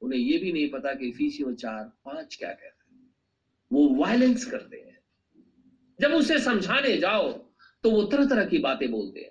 [0.00, 2.98] उन्हें यह भी नहीं पता कि फीसियो चार, पाँच क्या कहता है।
[3.72, 4.98] वो वायलेंस करते हैं।
[6.00, 7.32] जब उसे समझाने जाओ
[7.82, 9.30] तो वो तरह तरह की बातें बोलते हैं।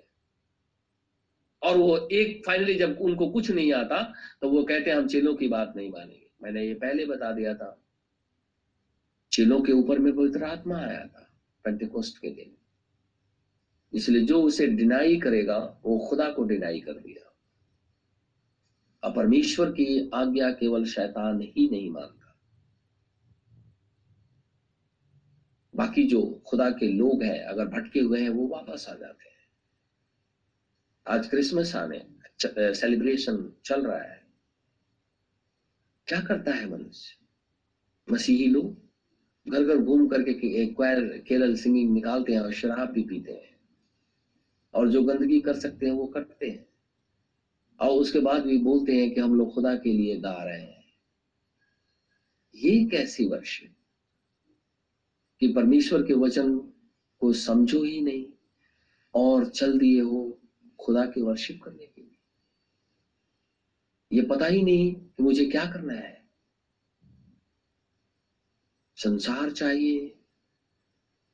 [1.62, 5.34] और वो एक फाइनली जब उनको कुछ नहीं आता तो वो कहते हैं, हम चेलों
[5.34, 7.82] की बात नहीं मानेंगे। मैंने ये पहले बता दिया था।
[9.32, 11.34] चिलों के ऊपर में पवित्र आत्मा आया था
[11.64, 12.56] पेंटिकोस्ट के दिन।
[13.92, 17.28] इसलिए जो उसे डिनाई करेगा, वो खुदा को डिनाई कर दिया।
[19.04, 22.38] अब परमेश्वर की आज्ञा केवल शैतान ही नहीं मानता।
[25.74, 29.32] बाकी जो खुदा के लोग हैं, अगर भटके हुए हैं, वो वापस आ जाते हैं।
[31.08, 32.06] आज क्रिसमस आने
[32.74, 34.21] सेलिब्रेशन चल रहा है।
[36.06, 37.18] क्या करता है मनुष्य?
[38.12, 38.82] मसीही लोग
[39.50, 43.60] घर घर घूम करके क्वायर केरल सिंगिंग निकालते हैं और शराब भी पीते हैं।
[44.74, 46.66] और जो गंदगी कर सकते हैं, वो करते हैं।
[47.80, 50.84] और उसके बाद भी बोलते हैं कि हम लोग खुदा के लिए गा रहे हैं।
[52.54, 53.76] ये कैसी वर्ष है?
[55.40, 56.58] कि परमेश्वर के वचन
[57.20, 58.26] को समझो ही नहीं
[59.14, 60.40] और चल दिए हो
[60.80, 61.91] खुदा के वर्शिप करने
[64.12, 66.28] ये पता ही नहीं कि मुझे क्या करना है।
[68.96, 70.18] संसार चाहिए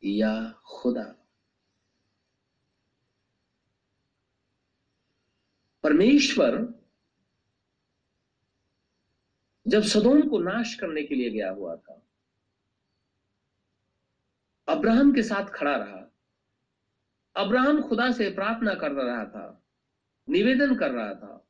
[0.05, 1.15] या खुदा?
[5.83, 6.75] परमेश्वर
[9.69, 12.03] जब सदोम को नाश करने के लिए गया हुआ था,
[14.69, 16.15] अब्राहम के साथ खड़ा रहा।
[17.37, 19.65] अब्राहम खुदा से प्रार्थना कर रहा था,
[20.29, 21.48] निवेदन कर रहा था।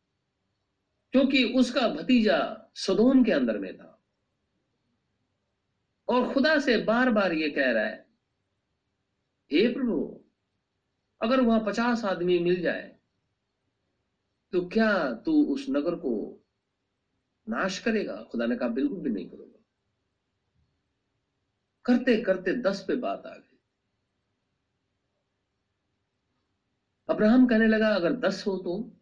[1.15, 2.39] क्योंकि उसका भतीजा
[2.77, 3.95] सदोम के अंदर में था।
[6.09, 8.07] और खुदा से बार बार ये कह रहा है,
[9.51, 10.25] हे प्रभु,
[11.21, 12.95] अगर वहाँ पचास आदमी मिल जाए
[14.53, 14.91] तो क्या
[15.25, 16.13] तू उस नगर को
[17.47, 18.15] नाश करेगा?
[18.23, 19.59] खुदा ने कहा, बिल्कुल भी नहीं करूँगा।
[21.85, 23.59] करते करते दस पे बात आ गई।
[27.09, 28.97] अब्राहम कहने लगा, अगर दस हो तो?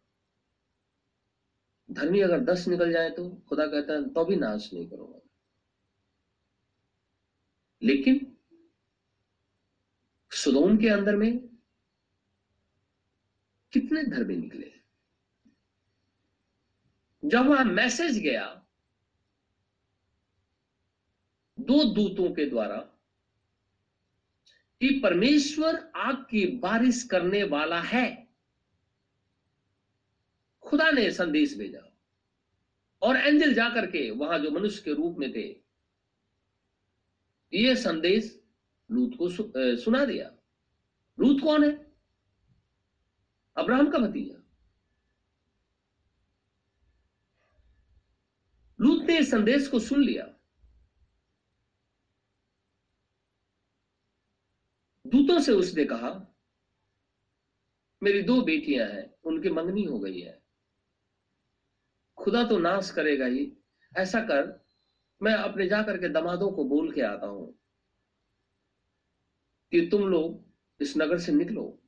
[1.90, 5.20] धर्मी अगर दस निकल जाए तो खुदा कहता है तो भी नाश नहीं करूँगा
[7.82, 8.36] लेकिन
[10.32, 11.38] सुदोम के अंदर में
[13.72, 14.72] कितने धर्मी निकले।
[17.22, 18.66] जब वहाँ मैसेज गया,
[21.58, 22.76] दो दूतों के द्वारा
[24.80, 28.25] कि परमेश्वर आग की बारिश करने वाला है।
[30.66, 31.92] खुदा ने संदेश भेजा।
[33.02, 35.60] और एंजल जाकर के वहाँ जो मनुष्य के रूप में थे
[37.52, 38.42] यह संदेश
[38.90, 39.28] लूत को
[39.76, 40.28] सुना दिया।
[41.20, 41.92] लूत कौन है?
[43.56, 44.42] अब्राहम का भतीजा।
[48.80, 50.24] लूत ने इस संदेश को सुन लिया।
[55.06, 56.34] दूतों से उसने कहा,
[58.02, 60.45] मेरी दो बेटियाँ हैं, उनकी मंगनी हो गई है।
[62.26, 63.52] खुदा तो नाश करेगा ही।
[63.96, 64.66] ऐसा कर,
[65.22, 67.58] मैं अपने जाकर के दमादों को बोल के आता हूँ
[69.72, 70.44] कि तुम लोग
[70.80, 71.82] इस नगर से निकलो।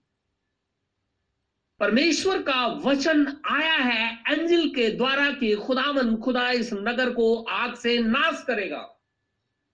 [1.80, 7.74] परमेश्वर का वचन आया है एंजिल के द्वारा कि खुदावन खुदा इस नगर को आग
[7.74, 9.00] से नाश करेगा।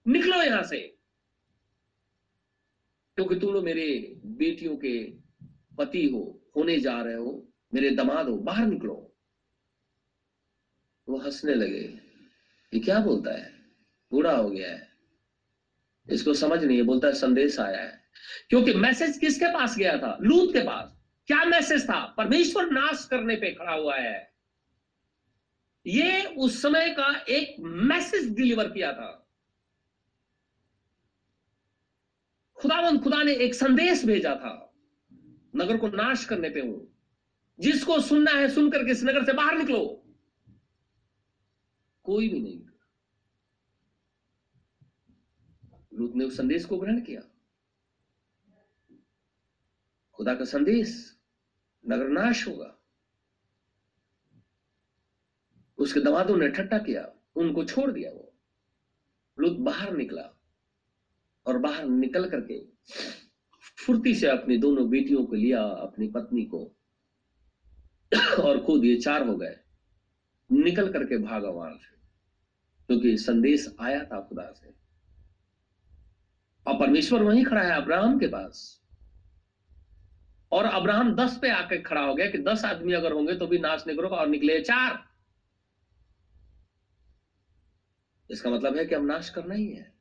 [0.09, 0.99] निकलो यहाँ से।
[3.17, 5.15] क्योंकि तुम लोग मेरे बेटियों के
[5.79, 9.11] पति हो, होने जा रहे हो, मेरे दमाद हो, बाहर निकलो।
[11.09, 12.01] वो हंसने लगे।
[12.75, 13.55] ये क्या बोलता है?
[14.11, 14.89] बूढ़ा हो गया है।
[16.11, 18.05] इसको समझ नहीं है बोलता है, संदेश आया है।
[18.49, 20.19] क्योंकि मैसेज किसके पास गया था?
[20.21, 20.97] लूत के पास।
[21.27, 22.15] क्या मैसेज था?
[22.17, 24.35] परमेश्वर नाश करने पे खड़ा हुआ है।
[25.87, 29.21] ये उस समय का एक मैसेज डिलीवर किया था।
[32.55, 34.75] खुदावन खुदा ने एक संदेश भेजा था,
[35.57, 36.99] नगर को नाश करने पे हूँ।
[37.61, 40.04] जिसको सुनना है, सुनकर के इस नगर से बाहर निकलो?
[42.05, 42.61] कोई भी नहीं
[45.95, 47.21] लूत ने उस संदेश को ग्रहण किया।
[50.13, 51.19] खुदा का संदेश
[51.89, 52.79] नगर नाश होगा।
[55.79, 58.35] उसके दमादों ने ठट्टा किया, उनको छोड़ दिया वो।
[59.39, 60.41] लूत बाहर निकला
[61.47, 62.67] और बाहर निकल करके
[63.87, 66.77] फुर्ती से अपनी दोनों बेटियों को लिया, अपनी पत्नी को,
[68.43, 69.64] और खो दिए, चार हो गए।
[70.55, 71.93] निकल करके भागा वहाँ से
[72.87, 74.73] क्योंकि संदेश आया था खुदा से।
[76.67, 78.81] और परमेश्वर वहीं खड़ा है अब्राहम के पास।
[80.53, 83.59] और अब्राहम दस पे आके खड़ा हो गया कि दस आदमी अगर होंगे तो भी
[83.59, 85.03] नाश नहीं करोगा और निकले चार।
[88.31, 89.93] इसका मतलब है कि हम नाश करना ही है।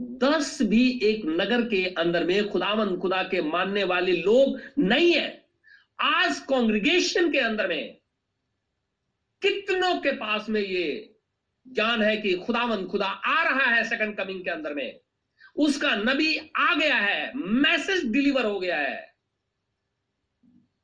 [0.00, 5.46] दस भी एक नगर के अंदर में खुदावन, खुदा के मानने वाले लोग नहीं है।
[6.00, 8.01] आज कांग्रेगेशन के अंदर में
[9.42, 11.18] कितनों के पास में ये
[11.68, 15.00] ज्ञान है कि खुदावन खुदा आ रहा है सेकंड कमिंग के अंदर में?
[15.56, 19.16] उसका नबी आ गया है मैसेज डिलीवर हो गया है।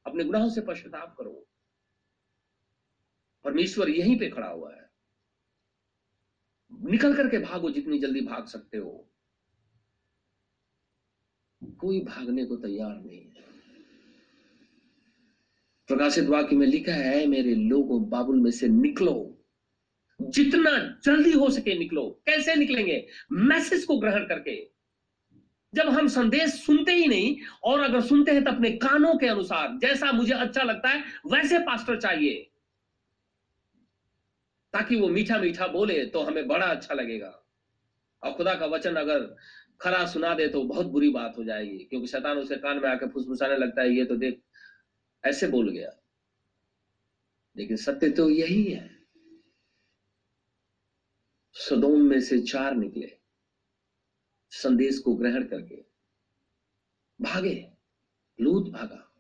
[0.07, 1.49] अपने गुनाहों से पश्चाताप करो।
[3.45, 4.91] परमेश्वर यहीं पे खड़ा हुआ है।
[6.73, 9.11] निकल करके भागो जितनी जल्दी भाग सकते हो।
[11.65, 13.28] कोई भागने को तैयार नहीं।
[15.89, 19.35] प्रकाशित वाक्य में लिखा है, मेरे लोगों, बाबुल में से निकलो।
[20.21, 23.07] जितना जल्दी हो सके निकलो। कैसे निकलेंगे?
[23.33, 24.71] मैसेज को ग्रहण करके।
[25.75, 29.79] जब हम संदेश सुनते ही नहीं, और अगर सुनते हैं तो अपने कानों के अनुसार,
[29.79, 32.51] जैसा मुझे अच्छा लगता है, वैसे पास्टर चाहिए।
[34.73, 37.45] ताकि वो मीठा मीठा बोले तो हमें बड़ा अच्छा लगेगा।
[38.23, 39.37] और खुदा का वचन अगर
[39.81, 43.09] खरा सुना दे तो बहुत बुरी बात हो जाएगी, क्योंकि शैतान उसे कान में आकर
[43.09, 44.41] फुसफुसाने लगता है, ये तो देख
[45.25, 45.91] ऐसे बोल गया।
[47.57, 48.99] लेकिन सत्य तो यही है।
[51.53, 53.19] सदोम में से चार निकले।
[54.51, 55.85] संदेश को ग्रहण करके
[57.21, 57.71] भागे।
[58.41, 59.15] लूत भागा।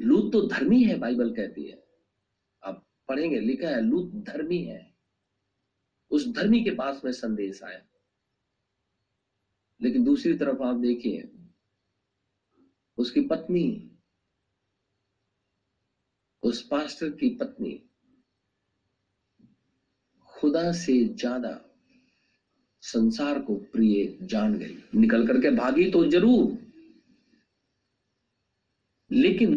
[0.00, 1.84] लूत तो धर्मी है, बाइबल कहती है।
[2.62, 4.94] आप पढ़ेंगे, लिखा है, लूत धर्मी है।
[6.10, 7.86] उस धर्मी के पास में संदेश आया।
[9.82, 11.32] लेकिन दूसरी तरफ़ आप देखिए,
[12.98, 13.87] उसकी पत्नी
[16.42, 17.78] उस पास्टर की पत्नी
[20.28, 21.58] खुदा से ज़्यादा
[22.82, 26.56] संसार को प्रिय जान गई। निकल करके भागी तो ज़रूर,
[29.10, 29.56] लेकिन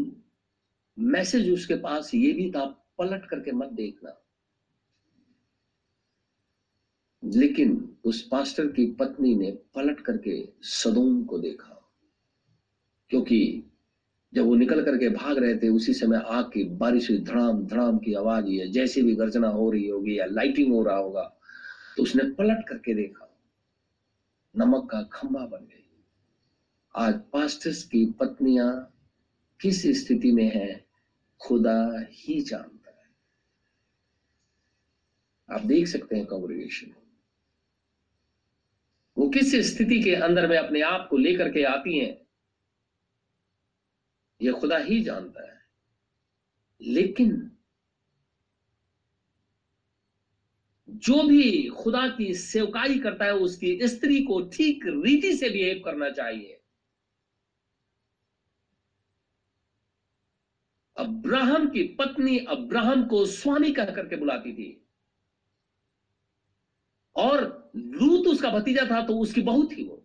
[0.98, 2.66] मैसेज उसके पास ये भी था,
[2.98, 4.18] पलट करके मत देखना।
[7.24, 11.78] लेकिन उस पास्टर की पत्नी ने पलट करके सदोम को देखा,
[13.12, 13.70] क्योंकि
[14.34, 17.98] जब वो निकल करके भाग रहे थे, उसी समय आग की बारिश हुई, धड़ाम धड़ाम
[17.98, 21.24] की आवाज़ या जैसे भी गर्जना हो रही होगी या लाइटिंग हो रहा होगा
[21.98, 23.28] तो उसने पलट करके देखा,
[24.56, 25.78] नमक का खंभा बन गई
[26.95, 28.70] आज पास्टर्स की पत्नियाँ
[29.60, 30.84] किस स्थिति में है,
[31.41, 33.10] खुदा ही जानता है।
[35.49, 36.91] आप देख सकते हैं कॉन्ग्रेगेशन
[39.18, 42.14] वो किस स्थिति के अंदर में अपने आप को लेकर के आती हैं
[44.41, 45.59] ये खुदा ही जानता है।
[46.81, 47.51] लेकिन
[50.89, 56.09] जो भी खुदा की सेवकाई करता है, उसकी स्त्री को ठीक रीति से बिहेव करना
[56.09, 56.57] चाहिए।
[60.97, 64.77] अब्राहम की पत्नी अब्राहम को स्वामी कह करके बुलाती थी।
[67.15, 70.01] और लूत उसका भतीजा था तो उसकी बहू थी वो।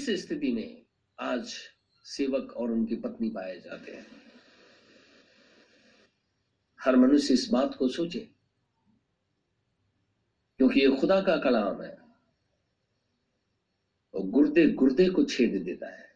[0.00, 0.82] किस स्थिति में
[1.18, 1.52] आज
[2.04, 4.06] सेवक और उनकी पत्नी पाए जाते हैं।
[6.80, 8.18] हर मनुष्य इस बात को सोचे,
[10.60, 11.92] क्योंकि ये खुदा का कलाम है
[14.14, 16.08] और गुर्दे गुर्दे को छेद देता है।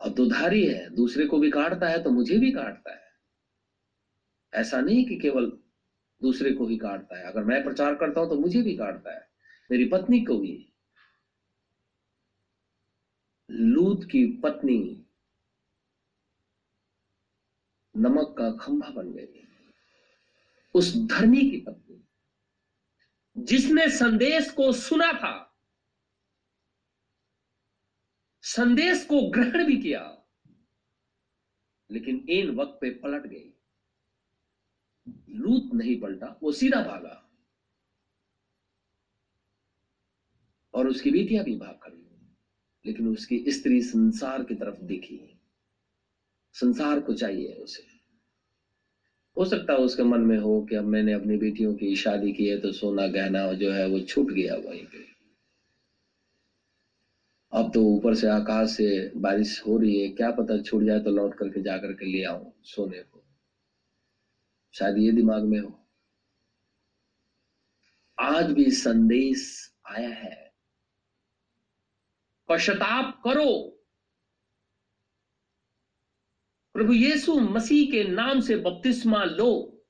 [0.00, 3.12] और दुधारी है, दूसरे को भी काटता है तो मुझे भी काटता है।
[4.52, 5.52] ऐसा नहीं कि केवल
[6.20, 9.26] दूसरे को ही काटता है। अगर मैं प्रचार करता हूँ तो मुझे भी काटता है।
[9.70, 10.70] मेरी पत्नी को भी।
[13.56, 15.06] लूत की पत्नी
[17.96, 19.46] नमक का खंभा बन गई।
[20.74, 22.04] उस धर्मी की पत्नी,
[23.38, 25.58] जिसने संदेश को सुना था,
[28.42, 30.24] संदेश को ग्रहण भी किया,
[31.90, 33.54] लेकिन इन वक्त पे पलट गई।
[35.28, 37.30] लूत नहीं पलटा, वो सीधा भागा।
[40.74, 42.03] और उसकी बेटियाँ भी भाग खड़ी।
[42.86, 45.40] लेकिन उसकी स्त्री संसार की तरफ़ देखी।
[46.52, 47.82] संसार को चाहिए उसे।
[49.36, 52.46] हो सकता है उसके मन में हो कि अब मैंने अपनी बेटियों की शादी की
[52.46, 55.14] है तो सोना गहना जो है वो छूट गया वहीं पे।
[57.52, 61.10] अब तो ऊपर से आकाश से बारिश हो रही है, क्या पता छूट जाए तो
[61.10, 63.24] लौट करके जाकर के ले आऊँ सोने को।
[64.72, 65.80] शायद ये दिमाग में हो।
[68.18, 70.43] आज भी संदेश आया है।
[72.48, 73.70] पश्चाताप करो।
[76.72, 79.84] प्रभु यीशु मसीह के नाम से बपतिस्मा लो।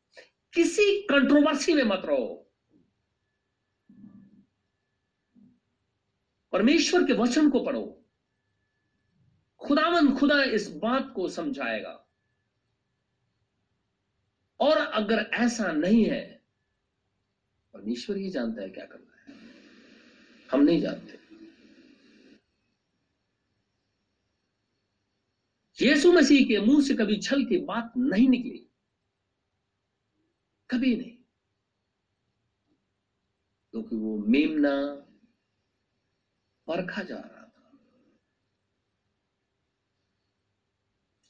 [0.54, 2.40] किसी कंट्रोवर्सी में मत रहो।
[6.52, 8.04] परमेश्वर के वचन को पढ़ो।
[9.58, 12.08] खुदावन खुदा इस बात को समझाएगा।
[14.60, 16.44] और अगर ऐसा नहीं है,
[17.72, 19.38] परमेश्वर ही जानता है क्या करना है।
[20.50, 21.23] हम नहीं जानते।
[25.82, 28.66] यीशु मसीह के मुँह से कभी छल की बात नहीं निकली।
[30.70, 31.16] कभी नहीं।
[33.70, 34.86] क्योंकि तो वो मेमना
[36.66, 37.78] परखा जा रहा था।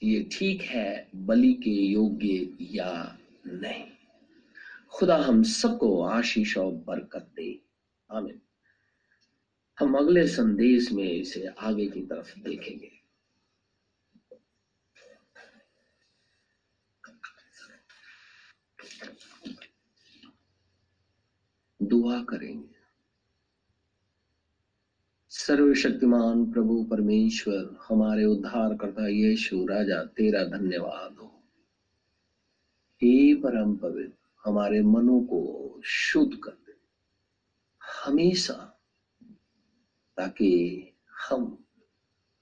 [0.03, 3.85] ये ठीक है, बलि के योग्य या नहीं।
[4.91, 7.61] खुदा हम सबको आशीष और बरकत दे।
[8.11, 8.41] आमिन।
[9.79, 12.94] हम अगले संदेश में इसे आगे की तरफ़ देखेंगे।
[21.89, 22.75] दुआ करेंगे।
[25.29, 31.43] सर्वशक्तिमान प्रभु परमेश्वर, हमारे उद्धार करता यीशु राजा, तेरा धन्यवाद हो।
[33.03, 36.75] हे परम पवित्र, हमारे मनों को शुद्ध कर दे।
[38.05, 38.81] हमेशा,
[40.17, 40.81] ताकि
[41.29, 41.65] हम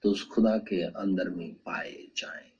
[0.01, 2.51] तो उस खुदा के अंदर में पाए जाएँ।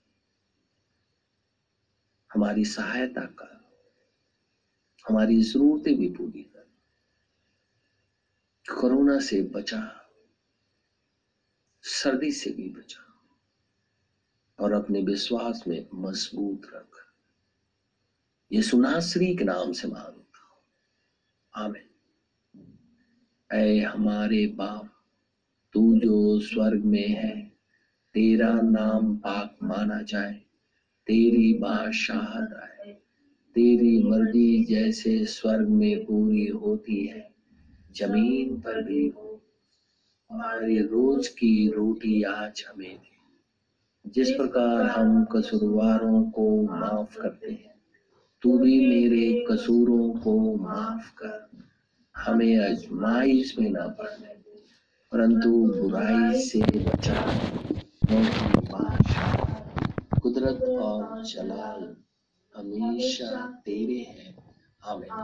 [2.33, 3.63] हमारी सहायता कर,
[5.09, 6.43] हमारी जरूरतें भी पूरी
[8.71, 10.09] कोरोना से बचा,
[11.81, 13.25] सर्दी से भी बचा,
[14.59, 17.13] और अपने विश्वास में मज़बूत रख।
[18.51, 20.61] ये सुनाश्री के नाम से माँगता हूँ।
[21.55, 21.89] आमिन।
[23.51, 24.89] ऐ हमारे बाप,
[25.73, 27.51] तू जो स्वर्ग में है,
[28.13, 30.33] तेरा नाम पाक माना जाए,
[31.07, 32.91] तेरी बादशाहत आए,
[33.55, 37.32] तेरी मर्ज़ी जैसे स्वर्ग में पूरी होती है।
[37.97, 39.41] ज़मीन पर भी हो
[40.29, 43.11] हमारी रोज की रोटी आज हमें दे।
[44.05, 47.75] जिस प्रकार हम कसूरवारों को माफ़ करते हैं
[48.41, 51.39] तू भी मेरे कसूरों को माफ़ कर।
[52.15, 54.33] हमें अजमाइश में ना पड़ने
[55.11, 57.19] परंतु बुराई से बचा
[60.21, 61.81] कुदरत और जलाल
[62.53, 64.35] हमेशा तेरे हैं।
[64.83, 65.23] आमीन।